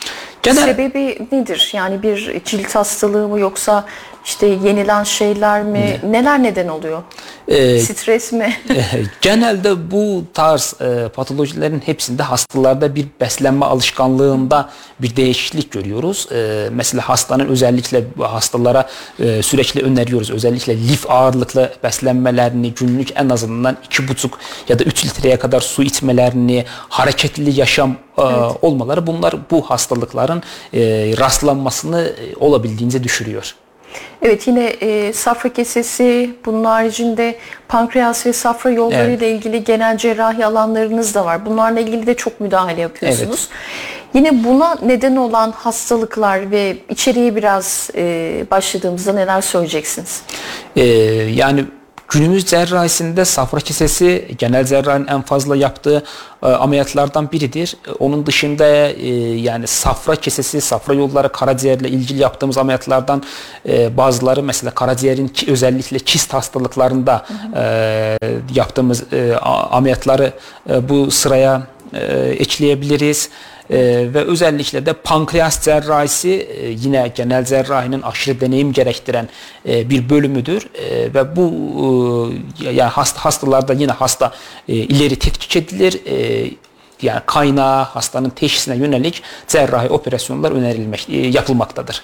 Genel... 0.43 0.65
Sebebi 0.65 1.29
nedir? 1.33 1.71
Yani 1.75 2.03
bir 2.03 2.45
cilt 2.45 2.75
hastalığı 2.75 3.29
mı 3.29 3.41
yoksa 3.41 3.85
işte 4.25 4.47
yenilen 4.47 5.05
şeyler 5.05 5.63
mi? 5.63 6.01
Ne? 6.03 6.13
Neler 6.13 6.43
neden 6.43 6.69
oluyor? 6.69 7.03
Ee, 7.49 7.79
Stres 7.79 8.33
mi? 8.33 8.57
genelde 9.21 9.91
bu 9.91 10.25
tarz 10.35 10.75
e, 10.81 11.09
patolojilerin 11.09 11.83
hepsinde 11.87 12.23
hastalarda 12.23 12.95
bir 12.95 13.07
beslenme 13.21 13.67
alışkanlığında 13.67 14.71
bir 15.01 15.17
değişiklik 15.17 15.73
görüyoruz. 15.73 16.29
E, 16.33 16.69
mesela 16.73 17.09
hastanın 17.09 17.49
özellikle 17.49 18.05
hastalara 18.19 18.89
e, 19.19 19.43
sürekli 19.43 19.83
öneriyoruz. 19.83 20.31
Özellikle 20.31 20.77
lif 20.77 21.11
ağırlıklı 21.11 21.73
beslenmelerini 21.83 22.75
günlük 22.75 23.09
en 23.17 23.29
azından 23.29 23.77
2,5 23.91 24.29
ya 24.69 24.79
da 24.79 24.85
3 24.85 25.05
litreye 25.05 25.39
kadar 25.39 25.61
su 25.61 25.83
içmelerini, 25.83 26.65
hareketli 26.89 27.61
yaşam 27.61 27.97
evet. 28.19 28.57
olmaları 28.63 29.07
bunlar 29.07 29.35
bu 29.51 29.63
hastalıkların 29.63 30.43
e, 30.75 30.81
rastlanmasını 31.19 32.03
e, 32.03 32.37
olabildiğince 32.37 33.05
düşürüyor. 33.05 33.55
Evet 34.23 34.47
yine 34.47 34.65
e, 34.65 35.13
safra 35.13 35.53
kesesi, 35.53 36.35
bunun 36.45 36.65
haricinde 36.65 37.37
pankreas 37.69 38.27
ve 38.27 38.33
safra 38.33 38.71
yolları 38.71 39.11
evet. 39.11 39.19
ile 39.19 39.31
ilgili 39.31 39.65
genel 39.65 39.99
cerrahi 39.99 40.47
alanlarınız 40.47 41.15
da 41.15 41.25
var. 41.25 41.47
Bunlarla 41.47 41.81
ilgili 41.81 42.07
de 42.07 42.15
çok 42.15 42.41
müdahale 42.41 42.81
yapıyorsunuz. 42.81 43.49
Evet. 43.51 44.05
Yine 44.15 44.45
buna 44.45 44.79
neden 44.83 45.17
olan 45.17 45.53
hastalıklar 45.53 46.51
ve 46.51 46.77
içeriği 46.89 47.37
biraz 47.37 47.91
e, 47.95 48.45
başladığımızda 48.51 49.13
neler 49.13 49.41
söyleyeceksiniz? 49.41 50.23
Ee, 50.77 50.83
yani 51.35 51.65
Günümüz 52.09 52.47
cerrahisinde 52.47 53.25
safra 53.25 53.61
kesesi 53.61 54.35
genel 54.39 54.65
cerrahinin 54.65 55.07
en 55.07 55.23
fazla 55.23 55.57
yaptığı 55.57 56.03
e, 56.43 56.47
ameliyatlardan 56.47 57.33
biridir. 57.33 57.77
E, 57.89 57.91
onun 57.91 58.27
dışında 58.27 58.67
e, 58.89 59.09
yani 59.41 59.67
safra 59.67 60.17
kesesi, 60.17 60.61
safra 60.61 60.95
yolları, 60.95 61.29
karaciğerle 61.29 61.89
ilgili 61.89 62.21
yaptığımız 62.21 62.59
ameliyatlardan 62.59 63.23
e, 63.69 63.97
bazıları 63.97 64.43
mesela 64.43 64.71
karaciğerin 64.71 65.33
özellikle 65.47 65.99
çist 65.99 66.35
hastalıklarında 66.35 67.27
e, 67.57 68.19
yaptığımız 68.55 69.13
e, 69.13 69.37
ameliyatları 69.71 70.33
e, 70.71 70.89
bu 70.89 71.11
sıraya 71.11 71.63
e, 71.93 72.17
ekleyebiliriz. 72.39 73.31
E, 73.71 73.77
ve 74.15 74.25
özellikle 74.25 74.87
de 74.87 74.93
pankreas 74.93 75.65
cerrahisi 75.65 76.31
e, 76.31 76.69
yine 76.69 77.13
genel 77.15 77.45
cerrahinin 77.45 78.03
aşırı 78.03 78.41
deneyim 78.41 78.73
gerektiren 78.73 79.29
e, 79.69 79.91
bir 79.91 80.11
bölümüdür 80.11 80.69
e, 80.75 81.15
ve 81.15 81.37
bu 81.37 82.33
e, 82.65 82.71
yani 82.71 82.91
hasta 82.91 83.25
hastalarda 83.25 83.73
yine 83.73 83.93
hasta 83.93 84.33
e, 84.69 84.75
ileri 84.75 85.17
tetkik 85.17 85.57
edilir. 85.57 86.01
E, 86.07 86.51
yani 87.03 87.21
kaynağı 87.27 87.83
hastanın 87.83 88.31
teşhisine 88.31 88.77
yönelik 88.77 89.23
cerrahi 89.49 89.89
operasyonlar 89.89 90.53
önerilmek 90.53 91.09
e, 91.09 91.17
yapılmaktadır. 91.17 92.03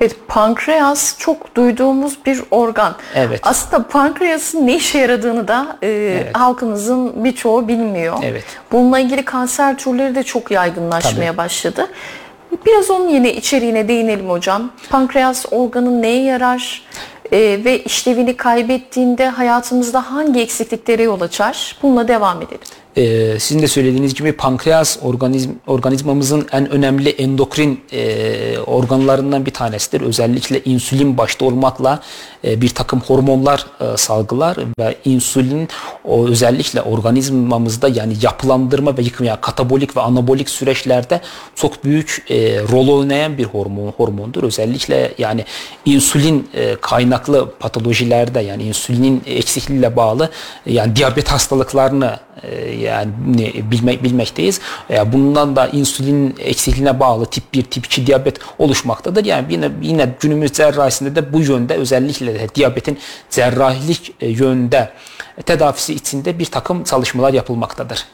Evet, 0.00 0.16
pankreas 0.28 1.18
çok 1.18 1.54
duyduğumuz 1.54 2.18
bir 2.26 2.42
organ. 2.50 2.94
Evet. 3.14 3.40
Aslında 3.42 3.88
pankreasın 3.88 4.66
ne 4.66 4.76
işe 4.76 4.98
yaradığını 4.98 5.48
da 5.48 5.76
e, 5.82 5.88
evet. 5.88 6.36
halkımızın 6.36 7.24
birçoğu 7.24 7.68
bilmiyor. 7.68 8.18
Evet. 8.22 8.44
Bununla 8.72 8.98
ilgili 8.98 9.24
kanser 9.24 9.78
türleri 9.78 10.14
de 10.14 10.22
çok 10.22 10.50
yaygınlaşmaya 10.50 11.30
Tabii. 11.30 11.36
başladı. 11.36 11.86
Biraz 12.66 12.90
onun 12.90 13.08
yine 13.08 13.34
içeriğine 13.34 13.88
değinelim 13.88 14.30
hocam. 14.30 14.70
Pankreas 14.90 15.46
organı 15.50 16.02
neye 16.02 16.22
yarar 16.22 16.82
e, 17.32 17.38
ve 17.64 17.82
işlevini 17.84 18.36
kaybettiğinde 18.36 19.28
hayatımızda 19.28 20.12
hangi 20.12 20.40
eksikliklere 20.40 21.02
yol 21.02 21.20
açar? 21.20 21.76
Bununla 21.82 22.08
devam 22.08 22.42
edelim. 22.42 22.60
Ee, 22.96 23.36
sizin 23.38 23.62
de 23.62 23.68
söylediğiniz 23.68 24.14
gibi 24.14 24.32
pankreas 24.32 24.98
organizm, 25.02 25.50
organizmamızın 25.66 26.46
en 26.52 26.70
önemli 26.70 27.10
endokrin 27.10 27.80
e, 27.92 28.58
organlarından 28.58 29.46
bir 29.46 29.50
tanesidir. 29.50 30.00
Özellikle 30.00 30.62
insülin 30.64 31.18
başta 31.18 31.44
olmakla 31.44 32.00
e, 32.44 32.60
bir 32.60 32.68
takım 32.68 33.00
hormonlar 33.00 33.66
e, 33.80 33.96
salgılar 33.96 34.56
ve 34.78 34.96
insülin 35.04 35.68
o 36.04 36.28
özellikle 36.28 36.82
organizmamızda 36.82 37.88
yani 37.88 38.14
yapılandırma 38.22 38.96
ve 38.98 39.02
yıkım 39.02 39.26
yani 39.26 39.40
katabolik 39.40 39.96
ve 39.96 40.00
anabolik 40.00 40.50
süreçlerde 40.50 41.20
çok 41.54 41.84
büyük 41.84 42.24
e, 42.30 42.36
rol 42.72 42.88
oynayan 42.88 43.38
bir 43.38 43.44
hormon 43.44 43.92
hormondur. 43.96 44.42
Özellikle 44.42 45.14
yani 45.18 45.44
insülin 45.84 46.48
e, 46.54 46.76
kaynaklı 46.80 47.50
patolojilerde 47.58 48.40
yani 48.40 48.62
insülinin 48.62 49.22
eksikliğiyle 49.26 49.96
bağlı 49.96 50.30
yani 50.66 50.96
diyabet 50.96 51.28
hastalıklarını 51.28 52.18
e, 52.42 52.85
yani 52.86 53.10
bilmek 53.70 54.04
bilmekteyiz. 54.04 54.60
E, 54.90 55.12
bundan 55.12 55.56
da 55.56 55.68
insülin 55.68 56.34
eksikliğine 56.38 57.00
bağlı 57.00 57.26
tip 57.26 57.54
1, 57.54 57.62
tip 57.62 57.86
2 57.86 58.06
diyabet 58.06 58.38
oluşmaktadır. 58.58 59.24
Yani 59.24 59.46
yine, 59.50 59.70
yine 59.82 60.08
günümüz 60.20 60.52
cerrahisinde 60.52 61.16
de 61.16 61.32
bu 61.32 61.40
yönde 61.40 61.74
özellikle 61.74 62.34
de 62.34 62.54
diyabetin 62.54 62.98
cerrahilik 63.30 64.14
e, 64.20 64.28
yönde 64.28 64.90
tedavisi 65.46 65.94
içinde 65.94 66.38
bir 66.38 66.44
takım 66.44 66.84
çalışmalar 66.84 67.32
yapılmaktadır. 67.32 68.06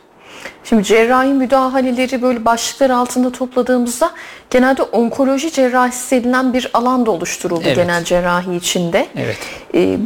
Şimdi 0.64 0.84
cerrahi 0.84 1.28
müdahaleleri 1.28 2.22
böyle 2.22 2.44
başlıklar 2.44 2.90
altında 2.90 3.32
topladığımızda 3.32 4.10
genelde 4.50 4.82
onkoloji 4.82 5.52
cerrahisi 5.52 6.24
denilen 6.24 6.52
bir 6.52 6.70
alan 6.74 7.06
da 7.06 7.10
oluşturuldu 7.10 7.62
evet. 7.64 7.76
genel 7.76 8.04
cerrahi 8.04 8.56
içinde. 8.56 9.08
Evet. 9.16 9.38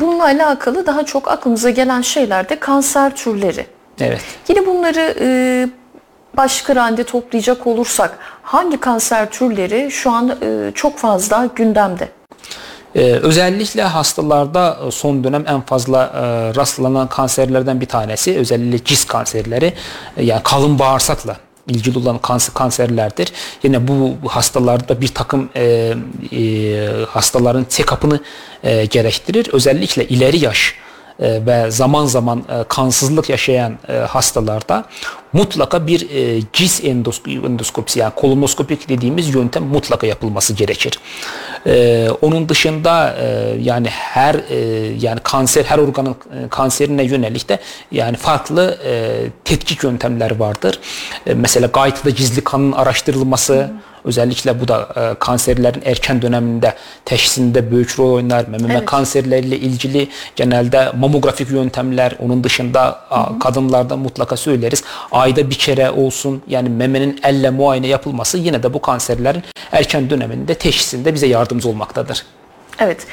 Bununla 0.01 0.25
alakalı 0.25 0.87
daha 0.87 1.05
çok 1.05 1.29
aklımıza 1.29 1.71
gelen 1.71 2.01
şeyler 2.01 2.49
de 2.49 2.59
kanser 2.59 3.17
türleri. 3.17 3.67
Evet. 4.01 4.21
Yine 4.49 4.67
bunları 4.67 5.15
e, 5.21 5.29
başka 6.37 6.83
halde 6.83 7.05
toplayacak 7.05 7.67
olursak 7.67 8.19
hangi 8.43 8.81
kanser 8.81 9.31
türleri 9.31 9.91
şu 9.91 10.11
an 10.11 10.39
e, 10.43 10.73
çok 10.75 10.99
fazla 10.99 11.49
gündemde? 11.57 12.09
Ee, 12.97 13.13
özellikle 13.13 13.83
hastalarda 13.83 14.79
e, 14.87 14.91
son 14.91 15.25
dönem 15.25 15.45
en 15.49 15.61
fazla 15.61 16.05
e, 16.05 16.21
rastlanan 16.55 17.09
kanserlerden 17.09 17.81
bir 17.81 17.87
tanesi 17.87 18.39
özellikle 18.39 18.85
ciz 18.85 19.05
kanserleri 19.05 19.73
e, 20.17 20.25
yani 20.25 20.43
kalın 20.43 20.79
bağırsakla 20.79 21.37
ilgili 21.69 21.99
olan 21.99 22.19
kanser, 22.19 22.55
kanserlerdir. 22.55 23.33
Yine 23.63 23.89
bu 23.89 24.15
hastalarda 24.29 25.01
bir 25.01 25.09
takım 25.09 25.49
e, 25.57 25.95
e, 26.33 26.89
hastaların 27.09 27.67
check-up'ını 27.71 28.21
e, 28.63 28.85
gerektirir. 28.85 29.49
Özellikle 29.53 30.09
ileri 30.09 30.45
yaş 30.45 30.75
ve 31.21 31.71
zaman 31.71 32.07
zaman 32.07 32.39
e, 32.39 32.65
kansızlık 32.69 33.31
yaşayan 33.31 33.79
e, 33.89 33.93
hastalarda 33.93 34.85
mutlaka 35.33 35.87
bir 35.87 36.11
e, 36.11 36.43
cis 36.53 36.85
endoskopisi 36.85 37.99
yani 37.99 38.13
kolonoskopik 38.17 38.89
dediğimiz 38.89 39.35
yöntem 39.35 39.65
mutlaka 39.65 40.07
yapılması 40.07 40.55
gerekir. 40.55 40.99
E, 41.67 42.09
onun 42.23 42.49
dışında 42.49 43.17
e, 43.21 43.57
yani 43.63 43.89
her 43.89 44.35
e, 44.35 44.57
yani 45.01 45.21
kanser 45.21 45.65
her 45.65 45.79
organın 45.79 46.11
e, 46.11 46.49
kanserine 46.49 47.05
yönelik 47.05 47.49
de 47.49 47.59
yani 47.93 48.17
farklı 48.17 48.79
e, 48.85 49.17
tetkik 49.45 49.85
yöntemler 49.85 50.37
vardır. 50.37 50.79
E, 51.27 51.35
mesela 51.35 51.67
gaytada 51.67 52.11
gizli 52.11 52.45
kanın 52.45 52.73
araştırılması 52.73 53.55
hmm 53.55 53.97
Özellikle 54.07 54.61
bu 54.61 54.69
da 54.69 54.89
e, 54.97 55.19
kanserlerin 55.19 55.83
erken 55.85 56.23
döneminde 56.23 56.75
teşhisinde 57.05 57.71
büyük 57.71 57.99
rol 57.99 58.13
oynar. 58.13 58.49
Meme 58.49 58.75
evet. 58.75 58.87
kanserleriyle 58.87 59.59
ilgili 59.59 60.09
genelde 60.37 60.93
mamografik 60.97 61.51
yöntemler 61.51 62.17
onun 62.19 62.45
dışında 62.45 63.01
hı 63.09 63.15
hı. 63.15 63.39
kadınlarda 63.39 63.97
mutlaka 63.97 64.37
söyleriz. 64.37 64.85
Ayda 65.27 65.51
bir 65.51 65.55
kere 65.55 65.91
olsun 65.91 66.43
yani 66.47 66.69
memenin 66.69 67.21
elle 67.23 67.51
muayene 67.51 67.87
yapılması 67.87 68.39
yine 68.39 68.63
de 68.63 68.75
bu 68.75 68.81
kanserlerin 68.81 69.43
erken 69.73 70.11
döneminde 70.11 70.55
teşhisinde 70.55 71.15
bize 71.15 71.27
yardımcı 71.27 71.69
olmaktadır. 71.69 72.27
Evet. 72.79 73.07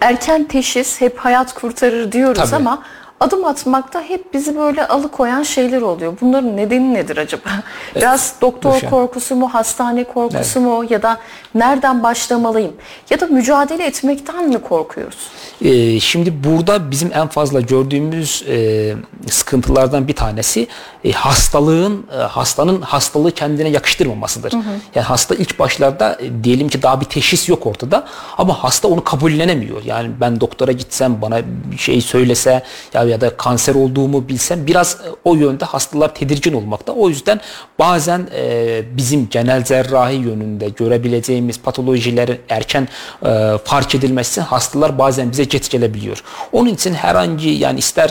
Erken 0.00 0.44
teşhis 0.44 1.00
hep 1.00 1.18
hayat 1.18 1.54
kurtarır 1.54 2.12
diyoruz 2.12 2.42
Tabii. 2.50 2.56
ama 2.56 2.82
adım 3.20 3.44
atmakta 3.44 4.02
hep 4.02 4.34
bizi 4.34 4.56
böyle 4.56 4.88
alıkoyan 4.88 5.42
şeyler 5.42 5.82
oluyor. 5.82 6.12
Bunların 6.20 6.56
nedeni 6.56 6.94
nedir 6.94 7.16
acaba? 7.16 7.50
Biraz 7.96 8.34
doktor 8.40 8.74
Boşan. 8.74 8.90
korkusu 8.90 9.36
mu, 9.36 9.54
hastane 9.54 10.04
korkusu 10.04 10.58
evet. 10.60 10.68
mu 10.68 10.84
ya 10.90 11.02
da 11.02 11.20
nereden 11.54 12.02
başlamalıyım? 12.02 12.72
Ya 13.10 13.20
da 13.20 13.26
mücadele 13.26 13.86
etmekten 13.86 14.48
mi 14.48 14.58
korkuyoruz? 14.58 15.28
Ee, 15.62 16.00
şimdi 16.00 16.44
burada 16.44 16.90
bizim 16.90 17.10
en 17.14 17.28
fazla 17.28 17.60
gördüğümüz 17.60 18.44
e, 18.48 18.94
sıkıntılardan 19.30 20.08
bir 20.08 20.16
tanesi 20.16 20.66
e, 21.04 21.12
hastalığın 21.12 22.06
e, 22.12 22.16
hastanın 22.16 22.82
hastalığı 22.82 23.32
kendine 23.32 23.68
yakıştırmamasıdır. 23.68 24.52
Hı 24.52 24.56
hı. 24.56 24.70
Yani 24.94 25.04
hasta 25.04 25.34
ilk 25.34 25.58
başlarda 25.58 26.18
e, 26.20 26.44
diyelim 26.44 26.68
ki 26.68 26.82
daha 26.82 27.00
bir 27.00 27.06
teşhis 27.06 27.48
yok 27.48 27.66
ortada 27.66 28.06
ama 28.38 28.64
hasta 28.64 28.88
onu 28.88 29.04
kabullenemiyor. 29.04 29.84
Yani 29.84 30.10
ben 30.20 30.40
doktora 30.40 30.72
gitsem 30.72 31.22
bana 31.22 31.40
bir 31.72 31.78
şey 31.78 32.00
söylese 32.00 32.62
ya 32.94 33.09
ya 33.10 33.20
da 33.20 33.36
kanser 33.36 33.74
olduğumu 33.74 34.28
bilsem 34.28 34.66
biraz 34.66 34.94
e, 34.94 35.08
o 35.24 35.34
yönde 35.34 35.64
hastalar 35.64 36.14
tedirgin 36.14 36.52
olmakta. 36.52 36.92
O 36.92 37.08
yüzden 37.08 37.40
bazen 37.78 38.28
e, 38.34 38.82
bizim 38.96 39.28
genel 39.28 39.64
cerrahi 39.64 40.16
yönünde 40.16 40.68
görebileceğimiz 40.68 41.60
patolojileri 41.60 42.40
erken 42.48 42.88
e, 43.26 43.52
fark 43.64 43.94
edilmesi 43.94 44.40
hastalar 44.40 44.98
bazen 44.98 45.30
bize 45.30 45.44
geç 45.44 45.68
gelebiliyor. 45.70 46.22
Onun 46.52 46.70
için 46.70 46.94
herhangi 46.94 47.48
yani 47.48 47.78
ister 47.78 48.10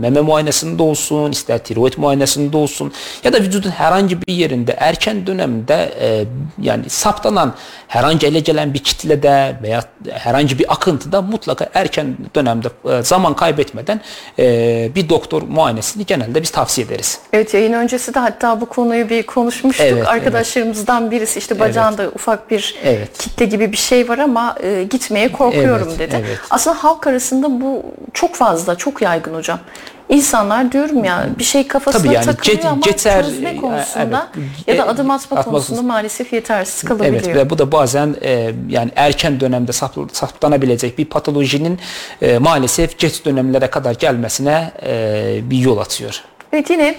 meme 0.00 0.20
muayenesinde 0.20 0.82
olsun, 0.82 1.32
ister 1.32 1.58
tiroid 1.58 1.92
muayenesinde 1.96 2.56
olsun 2.56 2.92
ya 3.24 3.32
da 3.32 3.40
vücudun 3.40 3.70
herhangi 3.70 4.22
bir 4.22 4.32
yerinde 4.32 4.72
erken 4.78 5.26
dönemde 5.26 5.94
e, 6.00 6.24
yani 6.62 6.90
saptanan 6.90 7.54
herhangi 7.88 8.26
ele 8.26 8.40
gelen 8.40 8.74
bir 8.74 8.78
kitlede 8.78 9.56
veya 9.62 9.84
herhangi 10.10 10.58
bir 10.58 10.72
akıntıda 10.72 11.22
mutlaka 11.22 11.68
erken 11.74 12.16
dönemde 12.34 12.68
e, 12.90 13.02
zaman 13.02 13.36
kaybetmeden 13.36 14.00
e, 14.38 14.90
bir 14.94 15.08
doktor 15.08 15.42
muayenesini 15.42 16.06
genelde 16.06 16.42
biz 16.42 16.50
tavsiye 16.50 16.86
ederiz. 16.86 17.20
Evet 17.32 17.54
yayın 17.54 17.72
öncesi 17.72 18.14
de 18.14 18.18
hatta 18.18 18.60
bu 18.60 18.66
konuyu 18.66 19.08
bir 19.08 19.22
konuşmuştuk. 19.22 19.86
Evet, 19.86 20.08
Arkadaşlarımızdan 20.08 21.02
evet. 21.02 21.12
birisi 21.12 21.38
işte 21.38 21.60
bacağında 21.60 22.02
evet. 22.02 22.14
ufak 22.14 22.50
bir 22.50 22.74
evet. 22.84 23.18
kitle 23.18 23.46
gibi 23.46 23.72
bir 23.72 23.76
şey 23.76 24.08
var 24.08 24.18
ama 24.18 24.56
e, 24.62 24.84
gitmeye 24.90 25.32
korkuyorum 25.32 25.88
evet, 25.88 25.98
dedi. 25.98 26.24
Evet. 26.26 26.38
Aslında 26.50 26.84
halk 26.84 27.06
arasında 27.06 27.60
bu 27.60 27.82
çok 28.14 28.34
fazla, 28.34 28.74
çok 28.74 29.02
yaygın 29.02 29.34
hocam. 29.34 29.58
İnsanlar 30.08 30.72
diyorum 30.72 31.04
ya 31.04 31.26
bir 31.38 31.44
şey 31.44 31.68
kafasına 31.68 32.02
Tabii 32.02 32.14
yani, 32.14 32.24
takılıyor 32.24 32.64
ama 32.64 32.82
ceter, 32.82 33.24
çözme 33.24 33.56
konusunda 33.56 34.28
evet, 34.38 34.48
ya 34.66 34.78
da 34.78 34.88
adım 34.88 35.10
atma, 35.10 35.36
atma 35.36 35.52
konusunda 35.52 35.82
maalesef 35.82 36.32
yetersiz 36.32 36.82
kalabiliyor. 36.82 37.22
Evet 37.24 37.36
ve 37.36 37.50
bu 37.50 37.58
da 37.58 37.72
bazen 37.72 38.16
e, 38.22 38.52
yani 38.68 38.90
erken 38.96 39.40
dönemde 39.40 39.72
saplanabilecek 40.12 40.98
bir 40.98 41.04
patolojinin 41.04 41.78
e, 42.22 42.38
maalesef 42.38 42.98
geç 42.98 43.24
dönemlere 43.24 43.70
kadar 43.70 43.94
gelmesine 43.94 44.72
e, 44.86 45.40
bir 45.50 45.58
yol 45.58 45.78
atıyor. 45.78 46.24
Evet 46.52 46.70
yine 46.70 46.94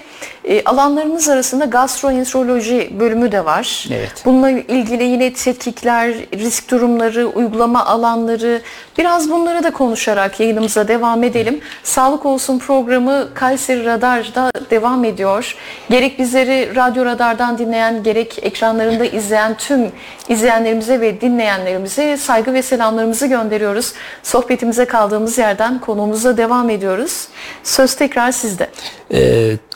e, 0.46 0.64
alanlarımız 0.64 1.30
arasında 1.30 1.66
gastroenteroloji 1.66 3.00
bölümü 3.00 3.32
de 3.32 3.46
var. 3.46 3.88
Evet. 3.92 4.22
Bununla 4.26 4.50
ilgili 4.50 5.04
yine 5.04 5.34
tetkikler, 5.34 6.14
risk 6.14 6.72
durumları, 6.72 7.28
uygulama 7.28 7.86
alanları 7.86 8.62
biraz 8.98 9.30
bunları 9.30 9.64
da 9.64 9.72
konuşarak 9.72 10.40
yayınımıza 10.40 10.88
devam 10.88 11.24
edelim. 11.24 11.62
Sağlık 11.84 12.26
Olsun 12.26 12.60
programı 12.60 13.28
Kayseri 13.34 13.86
Radar'da 13.86 14.52
devam 14.70 15.06
ediyor. 15.06 15.56
Gerek 15.90 16.20
bizleri 16.20 16.76
Radyo 16.76 17.06
Radar'dan 17.06 17.58
dinleyen 17.58 18.04
gerek 18.04 18.40
ekranlarında 18.42 19.06
izleyen 19.06 19.58
tüm 19.58 19.92
izleyenlerimize 20.30 21.02
ve 21.02 21.22
dinleyenlerimize 21.22 22.18
saygı 22.18 22.54
ve 22.54 22.62
selamlarımızı 22.62 23.28
gönderiyoruz. 23.28 23.94
Sohbetimize 24.24 24.86
kaldığımız 24.86 25.38
yerden 25.38 25.80
konuğumuza 25.80 26.38
devam 26.38 26.70
ediyoruz. 26.70 27.28
Söz 27.64 27.96
tekrar 27.96 28.32
sizde. 28.32 28.70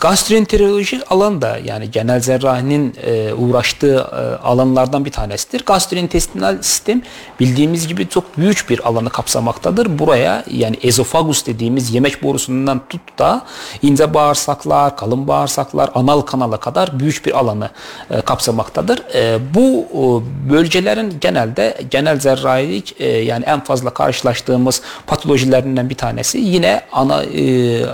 Gastroenteroloji 0.02 1.02
alan 1.10 1.42
da 1.42 1.58
yani 1.66 1.92
genel 1.92 2.22
cerrahinin 2.22 2.96
e, 3.04 3.34
uğraştığı 3.34 3.96
e, 3.96 4.46
alanlardan 4.46 5.06
bir 5.06 5.12
tanesidir. 5.12 5.66
Gastrointestinal 5.66 6.62
sistem 6.62 7.02
bildiğimiz 7.40 7.88
gibi 7.88 8.10
çok 8.10 8.38
büyük 8.38 8.66
bir 8.70 8.88
alanı 8.88 9.10
kapsamaktadır. 9.10 10.00
Buraya 10.00 10.44
yani 10.52 10.78
ezofagus 10.84 11.46
dediğimiz 11.46 11.94
yemek 11.94 12.24
borusundan 12.24 12.82
tut 12.90 13.20
da 13.20 13.42
ince 13.82 14.14
bağırsaklar, 14.14 14.98
kalın 14.98 15.28
bağırsaklar, 15.28 15.90
anal 15.96 16.22
kanala 16.22 16.58
kadar 16.58 17.00
büyük 17.00 17.26
bir 17.26 17.40
alanı 17.40 17.70
e, 18.12 18.22
kapsamaktadır. 18.22 19.02
E, 19.16 19.40
bu 19.54 19.88
e, 19.92 20.04
bölgelerin 20.52 21.18
genelde 21.22 21.78
genel 21.92 22.20
cerrahilik 22.20 22.96
e, 23.02 23.08
yani 23.08 23.46
en 23.46 23.64
fazla 23.64 23.90
karşılaştığımız 23.90 24.82
patolojilerinden 25.08 25.90
bir 25.90 25.96
tanesi 25.96 26.38
yine 26.38 26.82
ana 26.92 27.24
e, 27.24 27.86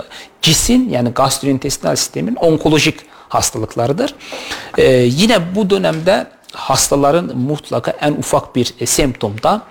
cisin 0.42 0.88
yani 0.88 1.10
gastrointestinal 1.10 1.96
sistemin 1.96 2.34
onkolojik 2.34 3.00
hastalıklarıdır. 3.28 4.14
Ee, 4.78 4.92
yine 4.92 5.54
bu 5.54 5.70
dönemde 5.70 6.26
hastaların 6.52 7.36
mutlaka 7.36 7.90
en 7.90 8.12
ufak 8.12 8.56
bir 8.56 8.74
e, 8.80 8.86
semptomda 8.86 9.62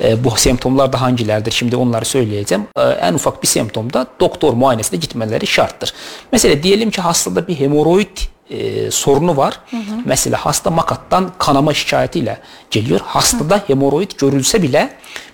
e, 0.00 0.24
bu 0.24 0.30
semptomlar 0.36 0.92
da 0.92 1.00
hangilerdir 1.00 1.52
şimdi 1.52 1.76
onları 1.76 2.04
söyleyeceğim. 2.04 2.66
E, 2.76 2.82
en 2.82 3.14
ufak 3.14 3.42
bir 3.42 3.48
semptomda 3.48 4.06
doktor 4.20 4.52
muayenesine 4.52 4.98
gitmeleri 4.98 5.46
şarttır. 5.46 5.94
Mesela 6.32 6.62
diyelim 6.62 6.90
ki 6.90 7.00
hastada 7.00 7.48
bir 7.48 7.60
hemoroid 7.60 8.16
e, 8.50 8.90
sorunu 8.90 9.36
var. 9.36 9.60
Hı 9.70 9.76
hı. 9.76 9.80
Mesela 10.04 10.44
hasta 10.44 10.70
makattan 10.70 11.32
kanama 11.38 11.74
şikayetiyle 11.74 12.38
geliyor. 12.70 13.00
Hastada 13.04 13.56
hı. 13.56 13.62
hemoroid 13.66 14.10
görülse 14.18 14.62
bile 14.62 14.90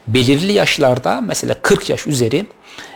belirli 0.07 0.53
yaşlarda 0.53 1.21
mesela 1.21 1.55
40 1.63 1.91
yaş 1.91 2.07
üzeri 2.07 2.47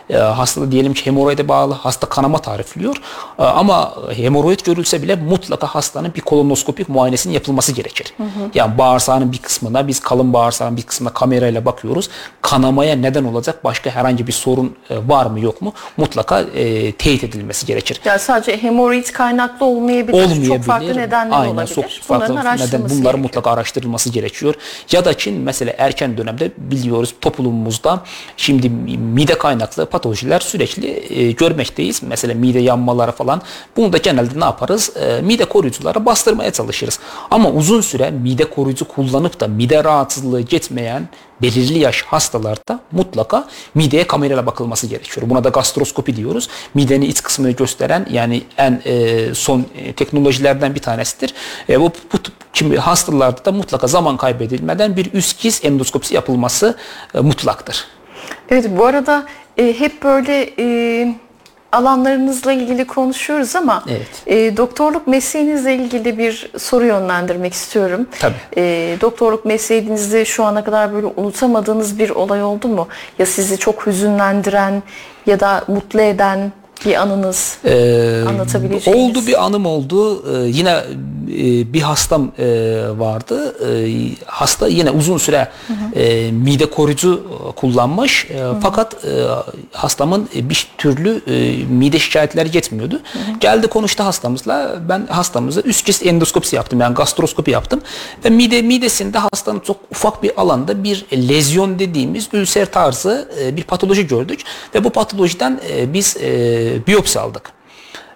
e, 0.09 0.17
hastada 0.17 0.71
diyelim 0.71 0.93
ki 0.93 1.05
hemoroide 1.05 1.47
bağlı 1.47 1.73
hasta 1.73 2.09
kanama 2.09 2.37
tarifliyor. 2.37 2.95
E, 3.39 3.43
ama 3.43 3.93
hemoroid 4.15 4.59
görülse 4.59 5.01
bile 5.01 5.15
mutlaka 5.15 5.67
hastanın 5.67 6.13
bir 6.15 6.21
kolonoskopik 6.21 6.89
muayenesinin 6.89 7.33
yapılması 7.33 7.71
gerekir. 7.71 8.13
Hı 8.17 8.23
hı. 8.23 8.27
Yani 8.53 8.77
bağırsağının 8.77 9.31
bir 9.31 9.37
kısmına 9.37 9.87
biz 9.87 9.99
kalın 9.99 10.33
bağırsağın 10.33 10.77
bir 10.77 10.81
kısmına 10.81 11.13
kamerayla 11.13 11.65
bakıyoruz. 11.65 12.09
Kanamaya 12.41 12.95
neden 12.95 13.23
olacak 13.23 13.63
başka 13.63 13.89
herhangi 13.89 14.27
bir 14.27 14.31
sorun 14.31 14.75
e, 14.89 15.07
var 15.07 15.25
mı 15.25 15.39
yok 15.39 15.61
mu 15.61 15.73
mutlaka 15.97 16.41
e, 16.41 16.91
teyit 16.91 17.23
edilmesi 17.23 17.65
gerekir. 17.65 18.01
Yani 18.05 18.19
sadece 18.19 18.63
hemoroid 18.63 19.05
kaynaklı 19.05 19.65
olmayabilir. 19.65 20.13
olmayabilir. 20.13 20.47
Çok 20.47 20.63
farklı 20.63 20.97
nedenler 20.97 21.39
Aynen, 21.39 21.53
olabilir. 21.53 21.75
Çok 21.75 21.89
farklı 21.89 22.35
neden, 22.35 22.59
bunların 22.59 22.89
gerekiyor. 22.89 23.13
mutlaka 23.13 23.51
araştırılması 23.51 24.09
gerekiyor. 24.09 24.55
Ya 24.91 25.05
da 25.05 25.17
Çin 25.17 25.33
mesela 25.33 25.73
erken 25.77 26.17
dönemde 26.17 26.51
biliyoruz 26.57 27.15
toplumumuzda 27.21 28.03
şimdi 28.37 28.69
mide 28.69 29.37
kaynaklı 29.37 29.85
patolojiler 29.95 30.39
sürekli 30.39 31.03
e, 31.09 31.31
görmekteyiz. 31.31 32.01
Mesela 32.03 32.33
mide 32.33 32.59
yanmaları 32.59 33.11
falan. 33.11 33.41
Bunu 33.77 33.93
da 33.93 33.97
genelde 33.97 34.39
ne 34.39 34.43
yaparız? 34.43 34.91
E, 34.97 35.21
mide 35.21 35.45
koruyucuları 35.45 36.05
bastırmaya 36.05 36.51
çalışırız. 36.51 36.99
Ama 37.31 37.49
uzun 37.49 37.81
süre 37.81 38.11
mide 38.11 38.49
koruyucu 38.49 38.87
kullanıp 38.87 39.39
da 39.39 39.47
mide 39.47 39.83
rahatsızlığı 39.83 40.41
gitmeyen 40.41 41.09
belirli 41.41 41.79
yaş 41.79 42.01
hastalarda 42.01 42.79
mutlaka 42.91 43.47
mideye 43.75 44.07
kamerayla 44.07 44.45
bakılması 44.45 44.87
gerekiyor. 44.87 45.29
Buna 45.29 45.43
da 45.43 45.49
gastroskopi 45.49 46.15
diyoruz. 46.15 46.49
Midenin 46.73 47.05
iç 47.05 47.23
kısmını 47.23 47.51
gösteren 47.51 48.07
yani 48.11 48.43
en 48.57 48.81
e, 48.85 49.33
son 49.33 49.65
e, 49.77 49.93
teknolojilerden 49.93 50.75
bir 50.75 50.79
tanesidir. 50.81 51.33
E, 51.69 51.81
bu, 51.81 51.91
bu 52.13 52.17
Şimdi 52.55 52.77
hastalarda 52.77 53.45
da 53.45 53.51
mutlaka 53.51 53.87
zaman 53.87 54.17
kaybedilmeden 54.17 54.95
bir 54.95 55.13
üst 55.13 55.41
giz 55.41 55.61
endoskopisi 55.63 56.15
yapılması 56.15 56.77
e, 57.15 57.19
mutlaktır. 57.19 57.85
Evet 58.49 58.65
bu 58.77 58.85
arada 58.85 59.25
e, 59.57 59.79
hep 59.79 60.03
böyle 60.03 60.49
e, 60.59 61.15
alanlarınızla 61.71 62.51
ilgili 62.51 62.87
konuşuyoruz 62.87 63.55
ama 63.55 63.83
evet. 63.89 64.23
e, 64.27 64.57
doktorluk 64.57 65.07
mesleğinizle 65.07 65.75
ilgili 65.75 66.17
bir 66.17 66.51
soru 66.57 66.85
yönlendirmek 66.85 67.53
istiyorum. 67.53 68.07
Tabii. 68.19 68.33
E, 68.57 68.97
doktorluk 69.01 69.45
mesleğinizde 69.45 70.25
şu 70.25 70.43
ana 70.43 70.63
kadar 70.63 70.93
böyle 70.93 71.07
unutamadığınız 71.07 71.99
bir 71.99 72.09
olay 72.09 72.43
oldu 72.43 72.67
mu? 72.67 72.87
Ya 73.19 73.25
sizi 73.25 73.57
çok 73.57 73.87
hüzünlendiren 73.87 74.83
ya 75.25 75.39
da 75.39 75.63
mutlu 75.67 76.01
eden 76.01 76.51
bir 76.85 77.01
anınız 77.01 77.57
ee, 77.65 78.23
anlatabileceğiniz? 78.27 78.87
Oldu 78.87 79.27
bir 79.27 79.45
anım 79.45 79.65
oldu. 79.65 80.23
Ee, 80.35 80.47
yine 80.47 80.83
e, 81.27 81.73
bir 81.73 81.81
hastam 81.81 82.31
e, 82.39 82.45
vardı. 82.97 83.55
E, 83.67 84.09
hasta 84.25 84.67
yine 84.67 84.91
uzun 84.91 85.17
süre 85.17 85.47
hı 85.67 85.73
hı. 85.73 85.99
E, 85.99 86.31
mide 86.31 86.69
koruyucu 86.69 87.23
kullanmış. 87.55 88.27
E, 88.29 88.39
hı 88.39 88.49
hı. 88.49 88.55
Fakat 88.61 88.93
e, 88.93 89.09
hastamın 89.71 90.29
bir 90.35 90.67
türlü 90.77 91.21
e, 91.27 91.65
mide 91.65 91.99
şikayetleri 91.99 92.55
yetmiyordu. 92.55 92.95
Hı 92.95 93.19
hı. 93.19 93.39
Geldi 93.39 93.67
konuştu 93.67 94.03
hastamızla. 94.03 94.75
Ben 94.89 95.07
hastamıza 95.07 95.61
üst 95.61 95.85
kez 95.85 96.05
endoskopisi 96.05 96.55
yaptım. 96.55 96.79
Yani 96.79 96.95
gastroskopi 96.95 97.51
yaptım. 97.51 97.81
Ve 98.25 98.29
mide 98.29 98.61
midesinde 98.61 99.17
hastanın 99.17 99.59
çok 99.59 99.77
ufak 99.91 100.23
bir 100.23 100.41
alanda 100.41 100.83
bir 100.83 101.05
lezyon 101.13 101.79
dediğimiz 101.79 102.27
ülser 102.33 102.71
tarzı 102.71 103.29
e, 103.41 103.57
bir 103.57 103.63
patoloji 103.63 104.07
gördük. 104.07 104.41
Ve 104.75 104.83
bu 104.83 104.89
patolojiden 104.89 105.59
e, 105.69 105.93
biz 105.93 106.17
e, 106.17 106.64
biyopsi 106.87 107.19
aldık. 107.19 107.51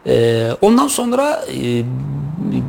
E, 0.07 0.47
ondan 0.61 0.87
sonra 0.87 1.45
e, 1.53 1.83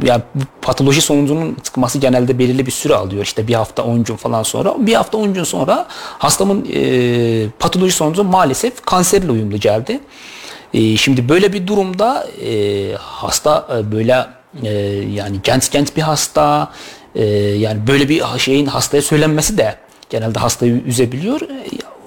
yani 0.05 0.23
patoloji 0.63 1.01
sonucunun 1.01 1.57
çıkması 1.63 1.99
genelde 1.99 2.39
belirli 2.39 2.67
bir 2.67 2.71
süre 2.71 2.95
alıyor. 2.95 3.23
İşte 3.23 3.49
bir 3.49 3.55
hafta 3.55 3.83
10 3.83 4.05
gün 4.05 4.17
falan 4.17 4.43
sonra. 4.43 4.75
Bir 4.79 4.95
hafta 4.95 5.19
10 5.19 5.35
gün 5.35 5.45
sonra 5.45 5.87
hastamın 6.19 6.67
e, 6.75 7.47
patoloji 7.59 7.93
sonucu 7.93 8.25
maalesef 8.25 8.85
kanserle 8.85 9.33
uyumlu 9.33 9.57
geldi. 9.57 10.01
E, 10.75 10.97
şimdi 10.97 11.29
böyle 11.29 11.53
bir 11.53 11.67
durumda 11.67 12.27
e, 12.45 12.93
hasta 12.99 13.69
e, 13.79 13.93
böyle 13.93 14.27
e, 14.63 14.73
yani 15.13 15.37
genç 15.43 15.71
genç 15.71 15.97
bir 15.97 16.03
hasta 16.03 16.73
e, 17.15 17.25
yani 17.37 17.87
böyle 17.87 18.09
bir 18.09 18.23
şeyin 18.39 18.67
hastaya 18.67 19.03
söylenmesi 19.03 19.59
de 19.59 19.75
genelde 20.11 20.39
hastayı 20.39 20.83
üzebiliyor. 20.87 21.41
E, 21.41 21.47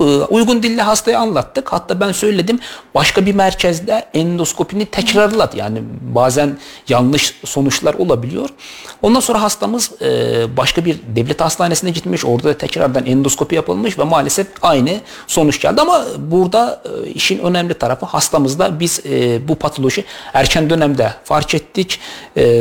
uygun 0.05 0.63
dille 0.63 0.81
hastaya 0.81 1.19
anlattık. 1.19 1.73
Hatta 1.73 1.99
ben 1.99 2.11
söyledim 2.11 2.59
başka 2.95 3.25
bir 3.25 3.35
merkezde 3.35 4.05
endoskopini 4.13 4.85
tekrarladı. 4.85 5.57
Yani 5.57 5.83
bazen 6.01 6.57
yanlış 6.89 7.35
sonuçlar 7.45 7.93
olabiliyor. 7.93 8.49
Ondan 9.01 9.19
sonra 9.19 9.41
hastamız 9.41 9.91
e, 10.01 10.57
başka 10.57 10.85
bir 10.85 10.97
devlet 11.15 11.41
hastanesine 11.41 11.89
gitmiş. 11.89 12.25
Orada 12.25 12.47
da 12.47 12.57
tekrardan 12.57 13.05
endoskopi 13.05 13.55
yapılmış 13.55 13.99
ve 13.99 14.03
maalesef 14.03 14.47
aynı 14.61 14.91
sonuç 15.27 15.61
geldi. 15.61 15.81
Ama 15.81 16.05
burada 16.17 16.81
e, 16.85 17.09
işin 17.09 17.39
önemli 17.39 17.73
tarafı 17.73 18.05
hastamızda 18.05 18.79
biz 18.79 19.01
bu 19.47 19.55
patoloji 19.55 20.05
erken 20.33 20.69
dönemde 20.69 21.13
fark 21.23 21.55
ettik. 21.55 21.99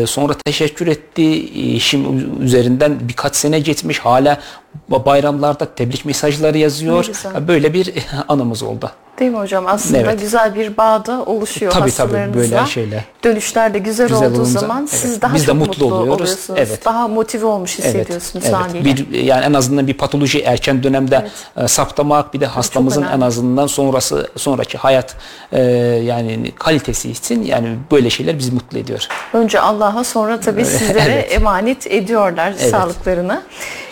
Sonra 0.06 0.34
teşekkür 0.44 0.86
etti. 0.86 1.44
İşim 1.74 2.02
üzerinden 2.42 3.08
birkaç 3.08 3.36
sene 3.36 3.60
geçmiş. 3.60 3.98
Hala 3.98 4.40
bayramlarda 4.88 5.74
tebrik 5.74 6.04
mesajları 6.04 6.58
yazıyor. 6.58 7.10
Böyle 7.40 7.74
bir 7.74 7.92
anımız 8.28 8.62
oldu. 8.62 8.90
Değil 9.18 9.30
mi 9.30 9.38
hocam? 9.38 9.66
Aslında 9.66 9.98
Evet. 9.98 10.20
güzel 10.20 10.54
bir 10.54 10.76
bağ 10.76 11.06
da 11.06 11.22
oluşuyor 11.26 11.72
Tabii 11.72 11.80
tabii 11.90 11.90
hastalarınızla. 11.90 12.56
böyle 12.56 12.66
şeyler. 12.70 13.04
Dönüşler 13.24 13.74
de 13.74 13.78
güzel, 13.78 14.08
Güzel 14.08 14.28
olduğu 14.28 14.40
olunca, 14.40 14.60
zaman 14.60 14.80
evet. 14.80 14.90
siz 14.90 15.22
daha 15.22 15.34
Biz 15.34 15.42
de 15.42 15.46
çok 15.46 15.54
mutlu 15.56 15.84
mutlu, 15.84 15.96
oluyoruz. 15.96 16.20
oluyorsunuz. 16.20 16.60
Evet. 16.62 16.84
Daha 16.84 17.08
motive 17.08 17.46
olmuş 17.46 17.78
hissediyorsunuz 17.78 18.44
evet. 18.44 18.54
haliyle. 18.56 18.84
Bir 18.84 19.10
yani 19.24 19.44
en 19.44 19.52
azından 19.52 19.86
bir 19.86 19.94
patoloji 19.94 20.40
erken 20.40 20.82
dönemde 20.82 21.28
e, 21.56 21.68
saptamak 21.68 22.34
bir 22.34 22.40
de 22.40 22.46
hastamızın 22.46 23.02
en 23.02 23.20
azından 23.20 23.66
sonrası 23.66 24.28
sonraki 24.36 24.78
hayat 24.78 25.16
e, 25.52 25.62
yani 26.04 26.52
kalitesi 26.58 27.10
için 27.10 27.42
yani 27.42 27.76
böyle 27.90 28.10
şeyler 28.10 28.38
bizi 28.38 28.52
mutlu 28.52 28.78
ediyor. 28.78 29.08
Önce 29.32 29.60
Allah'a 29.60 30.04
sonra 30.04 30.40
tabii 30.40 30.64
sizlere 30.78 31.12
Evet. 31.12 31.32
emanet 31.32 31.86
ediyorlar 31.86 32.54
Evet. 32.60 32.70
sağlıklarını. 32.70 33.42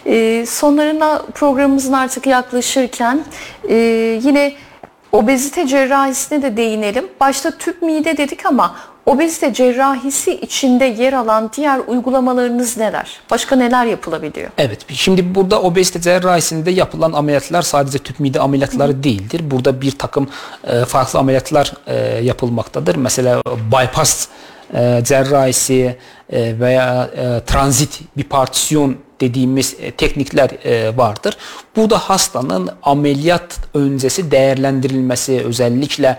Ee, 0.06 0.44
sonlarına 0.48 1.22
programımızın 1.34 1.92
artık 1.92 2.26
yaklaşırken 2.26 3.24
e, 3.68 3.74
yine 4.22 4.52
obezite 5.12 5.66
cerrahisine 5.66 6.42
de 6.42 6.56
değinelim. 6.56 7.04
Başta 7.20 7.50
tüp 7.50 7.82
mide 7.82 8.16
dedik 8.16 8.46
ama 8.46 8.76
obezite 9.06 9.54
cerrahisi 9.54 10.34
içinde 10.34 10.84
yer 10.84 11.12
alan 11.12 11.50
diğer 11.56 11.80
uygulamalarınız 11.86 12.76
neler? 12.76 13.20
Başka 13.30 13.56
neler 13.56 13.86
yapılabiliyor? 13.86 14.50
Evet. 14.58 14.92
Şimdi 14.92 15.34
burada 15.34 15.62
obezite 15.62 16.00
cerrahisinde 16.00 16.70
yapılan 16.70 17.12
ameliyatlar 17.12 17.62
sadece 17.62 17.98
tüp 17.98 18.20
mide 18.20 18.40
ameliyatları 18.40 19.04
değildir. 19.04 19.50
Burada 19.50 19.80
bir 19.80 19.98
takım 19.98 20.28
e, 20.64 20.84
farklı 20.84 21.18
ameliyatlar 21.18 21.72
e, 21.86 21.96
yapılmaktadır. 22.24 22.94
Mesela 22.94 23.42
bypass 23.46 24.28
e, 24.74 25.00
cerrahisi 25.04 25.96
veya 26.32 27.10
e, 27.16 27.44
transit 27.46 28.00
bipartisyon 28.16 28.96
dediğimiz 29.20 29.76
e, 29.80 29.90
teknikler 29.90 30.50
e, 30.64 30.96
vardır. 30.96 31.36
Burada 31.76 31.98
hastanın 31.98 32.70
ameliyat 32.82 33.58
öncesi 33.74 34.30
değerlendirilmesi 34.30 35.42
özellikle 35.44 36.18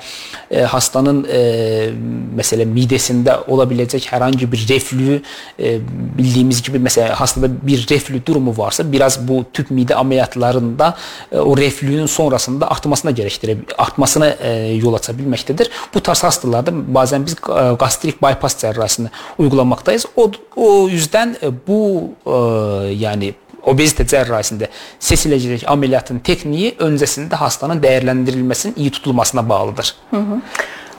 e, 0.52 0.62
hastanın 0.62 1.28
e, 1.34 1.90
mesela 2.36 2.66
midesinde 2.66 3.38
olabilecek 3.48 4.12
herhangi 4.12 4.52
bir 4.52 4.68
reflü 4.68 5.22
e, 5.60 5.80
bildiğimiz 6.18 6.64
gibi 6.64 6.80
mesela 6.80 7.20
hastada 7.20 7.68
bir 7.68 7.88
reflü 7.90 8.26
durumu 8.26 8.58
varsa 8.58 8.92
biraz 8.92 9.28
bu 9.28 9.46
tüp 9.54 9.72
mide 9.72 9.96
ameliyatlarında 9.96 10.98
e, 11.32 11.38
o 11.38 11.58
reflünün 11.58 12.06
sonrasında 12.06 12.72
artmasına 12.72 13.12
gerektire 13.12 13.58
artmasına 13.78 14.28
e, 14.28 14.52
yol 14.74 14.94
açabilmektedir. 14.94 15.70
Bu 15.94 16.02
tarz 16.02 16.24
hastalarda 16.24 16.94
bazen 16.94 17.26
biz 17.26 17.34
e, 17.34 17.74
gastrik 17.80 18.22
bypass 18.22 18.58
cerrahisini 18.58 19.10
uygulamaktayız. 19.38 20.01
O, 20.16 20.32
o 20.56 20.88
yüzden 20.88 21.36
e, 21.44 21.68
bu 21.68 22.10
e, 22.26 22.32
yani 22.94 23.34
obezite 23.64 24.08
cerrahisinde 24.08 24.70
seçilecek 25.00 25.64
ameliyatın 25.68 26.20
tekniği 26.20 26.76
öncesinde 26.80 27.36
hastanın 27.36 27.84
değerlendirilmesinin 27.84 28.74
iyi 28.78 28.92
tutulmasına 28.92 29.50
bağlıdır. 29.50 29.96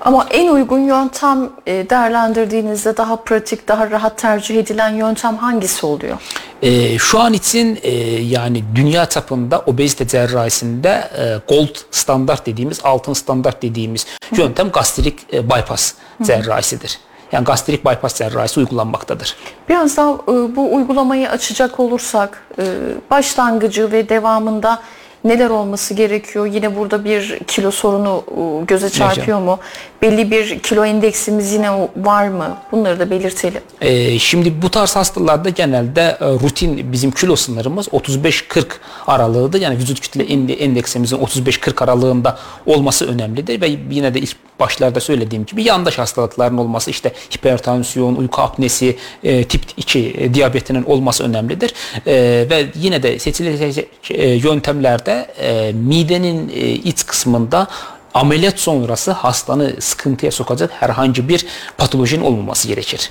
Ama 0.05 0.27
en 0.31 0.49
uygun 0.49 0.79
yöntem 0.79 1.51
e, 1.67 1.91
değerlendirdiğinizde 1.91 2.97
daha 2.97 3.17
pratik, 3.17 3.69
daha 3.69 3.91
rahat 3.91 4.19
tercih 4.19 4.59
edilen 4.59 4.91
yöntem 4.95 5.37
hangisi 5.37 5.87
oluyor? 5.87 6.17
Ee, 6.63 6.99
şu 6.99 7.21
an 7.21 7.33
için 7.33 7.79
e, 7.83 7.91
yani 8.23 8.65
dünya 8.75 9.07
çapında 9.07 9.63
obezite 9.67 10.07
cerrahisinde 10.07 11.11
e, 11.19 11.55
gold 11.55 11.77
standart 11.91 12.47
dediğimiz, 12.47 12.81
altın 12.85 13.13
standart 13.13 13.63
dediğimiz 13.63 14.07
yöntem 14.37 14.71
gastrik 14.71 15.35
e, 15.35 15.51
bypass 15.51 15.95
cerrahisidir. 16.23 16.99
Yani 17.33 17.45
gastrik 17.45 17.85
bypass 17.85 18.15
cerrahisi 18.19 18.61
uygulanmaktadır. 18.61 19.37
Biraz 19.69 19.97
daha 19.97 20.11
e, 20.13 20.57
bu 20.57 20.75
uygulamayı 20.75 21.31
açacak 21.31 21.81
olursak 21.81 22.43
e, 22.59 22.63
başlangıcı 23.11 23.93
ve 23.93 24.09
devamında 24.09 24.83
neler 25.25 25.51
olması 25.51 25.95
gerekiyor? 25.95 26.47
Yine 26.47 26.77
burada 26.77 27.05
bir 27.05 27.39
kilo 27.47 27.71
sorunu 27.71 28.25
e, 28.63 28.65
göze 28.65 28.91
çarpıyor 28.91 29.39
mu? 29.41 29.59
Belli 30.03 30.31
bir 30.31 30.59
kilo 30.59 30.85
endeksimiz 30.85 31.53
yine 31.53 31.89
var 31.97 32.29
mı? 32.29 32.57
Bunları 32.73 32.99
da 32.99 33.11
belirtelim. 33.11 33.61
Ee, 33.81 34.19
şimdi 34.19 34.63
bu 34.63 34.71
tarz 34.71 34.97
hastalarda 34.97 35.49
genelde 35.49 36.19
rutin 36.21 36.93
bizim 36.93 37.11
kilo 37.11 37.37
sınırımız 37.37 37.89
35-40 37.89 38.65
aralığıdır. 39.07 39.61
Yani 39.61 39.79
vücut 39.79 40.01
kütle 40.01 40.25
ende- 40.25 40.53
endeksimizin 40.55 41.17
35-40 41.19 41.85
aralığında 41.85 42.39
olması 42.67 43.09
önemlidir 43.09 43.61
ve 43.61 43.69
yine 43.91 44.15
de 44.15 44.21
ilk 44.21 44.37
başlarda 44.63 45.01
söylediğim 45.01 45.47
gibi 45.47 45.63
yandaş 45.63 45.99
hastalıkların 45.99 46.59
olması 46.59 46.91
işte 46.91 47.13
hipertansiyon, 47.35 48.15
uyku 48.15 48.43
apnesi, 48.43 48.97
e, 49.25 49.45
tip 49.45 49.63
2 49.77 50.15
e, 50.19 50.35
diyabetinin 50.35 50.85
olması 50.85 51.25
önemlidir. 51.25 51.75
E, 52.07 52.13
ve 52.51 52.67
yine 52.75 53.03
de 53.03 53.19
seçilecek 53.19 53.89
e, 54.11 54.29
yöntemlerde 54.29 55.27
e, 55.41 55.73
midenin 55.73 56.49
e, 56.49 56.69
iç 56.71 57.07
kısmında 57.07 57.67
ameliyat 58.15 58.59
sonrası 58.59 59.11
hastanı 59.11 59.81
sıkıntıya 59.81 60.33
sokacak 60.33 60.71
herhangi 60.81 61.29
bir 61.29 61.47
patolojinin 61.79 62.25
olmaması 62.25 62.69
gerekir. 62.69 63.11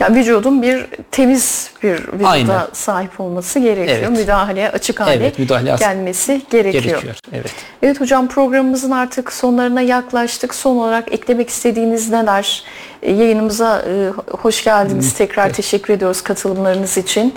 Yani 0.00 0.18
vücudun 0.18 0.62
bir 0.62 0.86
temiz 1.10 1.70
bir 1.82 1.92
vücuda 2.12 2.28
Aynen. 2.28 2.60
sahip 2.72 3.20
olması 3.20 3.58
gerekiyor. 3.58 3.98
Evet. 3.98 4.18
Müdahaleye 4.18 4.70
açık 4.70 5.00
hale 5.00 5.14
Evet, 5.14 5.38
müdahale 5.38 5.76
gelmesi 5.78 6.42
gerekiyor. 6.50 6.84
Gerekiyor. 6.84 7.16
Evet. 7.32 7.50
Evet 7.82 8.00
hocam 8.00 8.28
programımızın 8.28 8.90
artık 8.90 9.32
sonlarına 9.32 9.80
yaklaştık. 9.80 10.54
Son 10.54 10.76
olarak 10.76 11.12
eklemek 11.12 11.48
istediğiniz 11.48 12.10
neler? 12.10 12.62
E, 13.02 13.12
Yayınımıza 13.12 13.82
e, 13.88 14.08
hoş 14.30 14.64
geldiniz. 14.64 15.14
Tekrar 15.14 15.46
evet. 15.46 15.56
teşekkür 15.56 15.94
ediyoruz 15.94 16.22
katılımlarınız 16.22 16.96
için. 16.96 17.34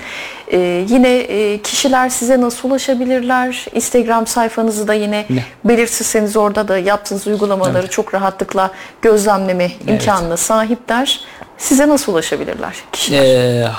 E, 0.47 0.85
Yine 0.89 1.27
kişiler 1.63 2.09
size 2.09 2.41
nasıl 2.41 2.69
ulaşabilirler? 2.69 3.65
Instagram 3.75 4.27
sayfanızı 4.27 4.87
da 4.87 4.93
yine 4.93 5.25
Ne? 5.29 5.43
belirtirseniz 5.65 6.37
orada 6.37 6.67
da 6.67 6.77
yaptığınız 6.77 7.27
uygulamaları 7.27 7.87
çok 7.87 8.13
rahatlıkla 8.13 8.71
gözlemleme 9.01 9.71
imkanına 9.87 10.37
sahipler. 10.37 11.21
Size 11.61 11.87
nasıl 11.87 12.11
ulaşabilirler 12.13 12.75
kişiler? 12.91 13.23
Ee, 13.23 13.71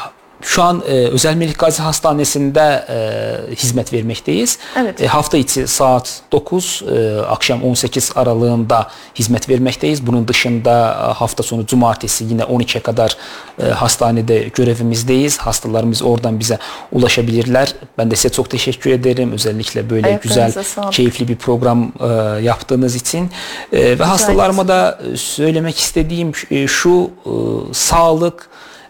şu 0.43 0.63
an 0.63 0.83
e, 0.89 0.93
Özel 0.93 1.35
Melik 1.35 1.59
Gazi 1.59 1.83
Hastanesi'nde 1.83 2.85
e, 2.89 3.55
hizmet 3.57 3.93
vermekteyiz. 3.93 4.59
Evet. 4.77 5.03
E, 5.03 5.07
hafta 5.07 5.37
içi 5.37 5.67
saat 5.67 6.21
9, 6.33 6.83
e, 6.97 7.21
akşam 7.21 7.63
18 7.63 8.13
aralığında 8.15 8.91
hizmet 9.15 9.49
vermekteyiz. 9.49 10.07
Bunun 10.07 10.29
dışında 10.29 10.91
e, 10.91 11.13
hafta 11.13 11.43
sonu 11.43 11.67
cumartesi 11.67 12.25
yine 12.25 12.43
12'e 12.43 12.81
kadar 12.81 13.17
e, 13.63 13.67
hastanede 13.67 14.39
görevimizdeyiz. 14.39 15.39
Hastalarımız 15.39 16.03
oradan 16.03 16.41
bize 16.41 16.59
ulaşabilirler. 16.93 17.75
Ben 17.99 18.11
de 18.11 18.17
size 18.17 18.29
çok 18.29 18.51
teşekkür 18.51 18.91
ederim. 18.91 19.33
Özellikle 19.33 19.91
böyle 19.91 20.07
Ayaklarınıza 20.07 20.47
güzel, 20.47 20.65
sağlık. 20.65 20.93
keyifli 20.93 21.29
bir 21.29 21.37
program 21.37 21.93
e, 22.01 22.07
yaptığınız 22.43 22.95
için. 22.95 23.31
E, 23.73 23.99
ve 23.99 24.05
hastalarıma 24.05 24.69
da 24.69 25.01
söylemek 25.17 25.79
istediğim 25.79 26.33
e, 26.51 26.67
şu 26.67 27.11
e, 27.27 27.31
sağlık 27.75 28.49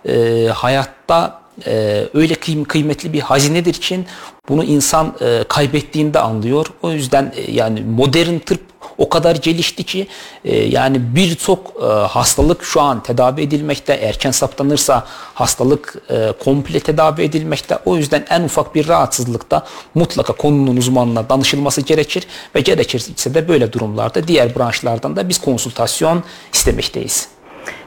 e, 0.08 0.46
hayatta 0.54 1.41
e, 1.66 2.04
öyle 2.14 2.34
kıym- 2.34 2.64
kıymetli 2.64 3.12
bir 3.12 3.20
hazinedir 3.20 3.74
için 3.74 4.06
bunu 4.48 4.64
insan 4.64 5.14
e, 5.20 5.44
kaybettiğinde 5.48 6.18
anlıyor. 6.18 6.66
O 6.82 6.90
yüzden 6.90 7.32
e, 7.36 7.52
yani 7.52 7.80
modern 7.80 8.38
tıp 8.38 8.60
o 8.98 9.08
kadar 9.08 9.36
gelişti 9.36 9.84
ki 9.84 10.06
e, 10.44 10.56
yani 10.56 11.14
birçok 11.16 11.72
e, 11.82 11.86
hastalık 11.86 12.64
şu 12.64 12.80
an 12.80 13.02
tedavi 13.02 13.42
edilmekte. 13.42 13.92
Erken 13.92 14.30
saptanırsa 14.30 15.06
hastalık 15.34 15.94
e, 16.10 16.32
komple 16.44 16.80
tedavi 16.80 17.22
edilmekte. 17.22 17.78
O 17.84 17.96
yüzden 17.96 18.24
en 18.30 18.42
ufak 18.42 18.74
bir 18.74 18.88
rahatsızlıkta 18.88 19.66
mutlaka 19.94 20.32
konunun 20.32 20.76
uzmanına 20.76 21.28
danışılması 21.28 21.80
gerekir 21.80 22.26
ve 22.54 22.60
gerekirse 22.60 23.34
de 23.34 23.48
böyle 23.48 23.72
durumlarda 23.72 24.28
diğer 24.28 24.56
branşlardan 24.56 25.16
da 25.16 25.28
biz 25.28 25.40
konsültasyon 25.40 26.22
istemekteyiz. 26.52 27.28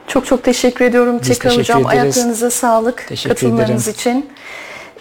Çok 0.07 0.25
çok 0.25 0.43
teşekkür 0.43 0.85
ediyorum 0.85 1.19
Biz 1.21 1.27
tekrar 1.27 1.49
teşekkür 1.49 1.73
hocam. 1.73 1.91
ederiz. 1.91 2.03
Ayaklarınıza 2.17 2.49
sağlık 2.49 3.05
Teşekkür 3.07 3.29
katılımlarınız 3.35 3.87
ederim. 3.87 3.99
için. 3.99 4.29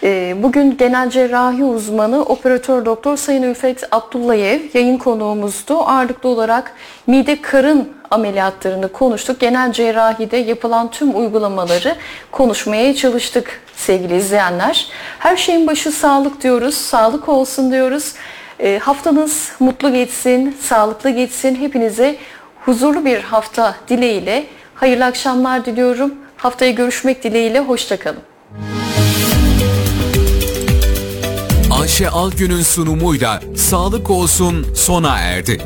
Ee, 0.03 0.35
Bugün 0.43 0.77
genel 0.77 1.09
cerrahi 1.09 1.63
uzmanı 1.63 2.21
operatör 2.23 2.85
doktor 2.85 3.17
Sayın 3.17 3.43
Ülfet 3.43 3.83
Abdullayev 3.91 4.59
yayın 4.73 4.97
konuğumuzdu. 4.97 5.77
Ağırlıklı 5.79 6.29
olarak 6.29 6.71
mide 7.07 7.41
karın 7.41 7.89
ameliyatlarını 8.11 8.87
konuştuk. 8.91 9.39
Genel 9.39 9.71
cerrahide 9.71 10.37
yapılan 10.37 10.91
tüm 10.91 11.17
uygulamaları 11.19 11.95
konuşmaya 12.31 12.95
çalıştık 12.95 13.61
sevgili 13.75 14.15
izleyenler. 14.17 14.87
Her 15.19 15.37
şeyin 15.37 15.67
başı 15.67 15.91
sağlık 15.91 16.41
diyoruz. 16.43 16.75
Sağlık 16.75 17.29
olsun 17.29 17.71
diyoruz. 17.71 18.13
Ee, 18.59 18.79
Haftanız 18.83 19.51
mutlu 19.59 19.93
geçsin, 19.93 20.57
sağlıklı 20.61 21.09
geçsin. 21.09 21.55
Hepinize 21.55 22.15
huzurlu 22.65 23.05
bir 23.05 23.19
hafta 23.21 23.75
dileğiyle 23.89 24.45
hayırlı 24.75 25.05
akşamlar 25.05 25.65
diliyorum. 25.65 26.13
Haftaya 26.37 26.71
görüşmek 26.71 27.23
dileğiyle 27.23 27.59
hoşçakalın. 27.59 28.19
Ayşe 31.81 32.09
Algün'ün 32.09 32.61
sunumuyla 32.61 33.41
Sağlık 33.57 34.09
Olsun 34.09 34.73
sona 34.75 35.19
erdi. 35.19 35.61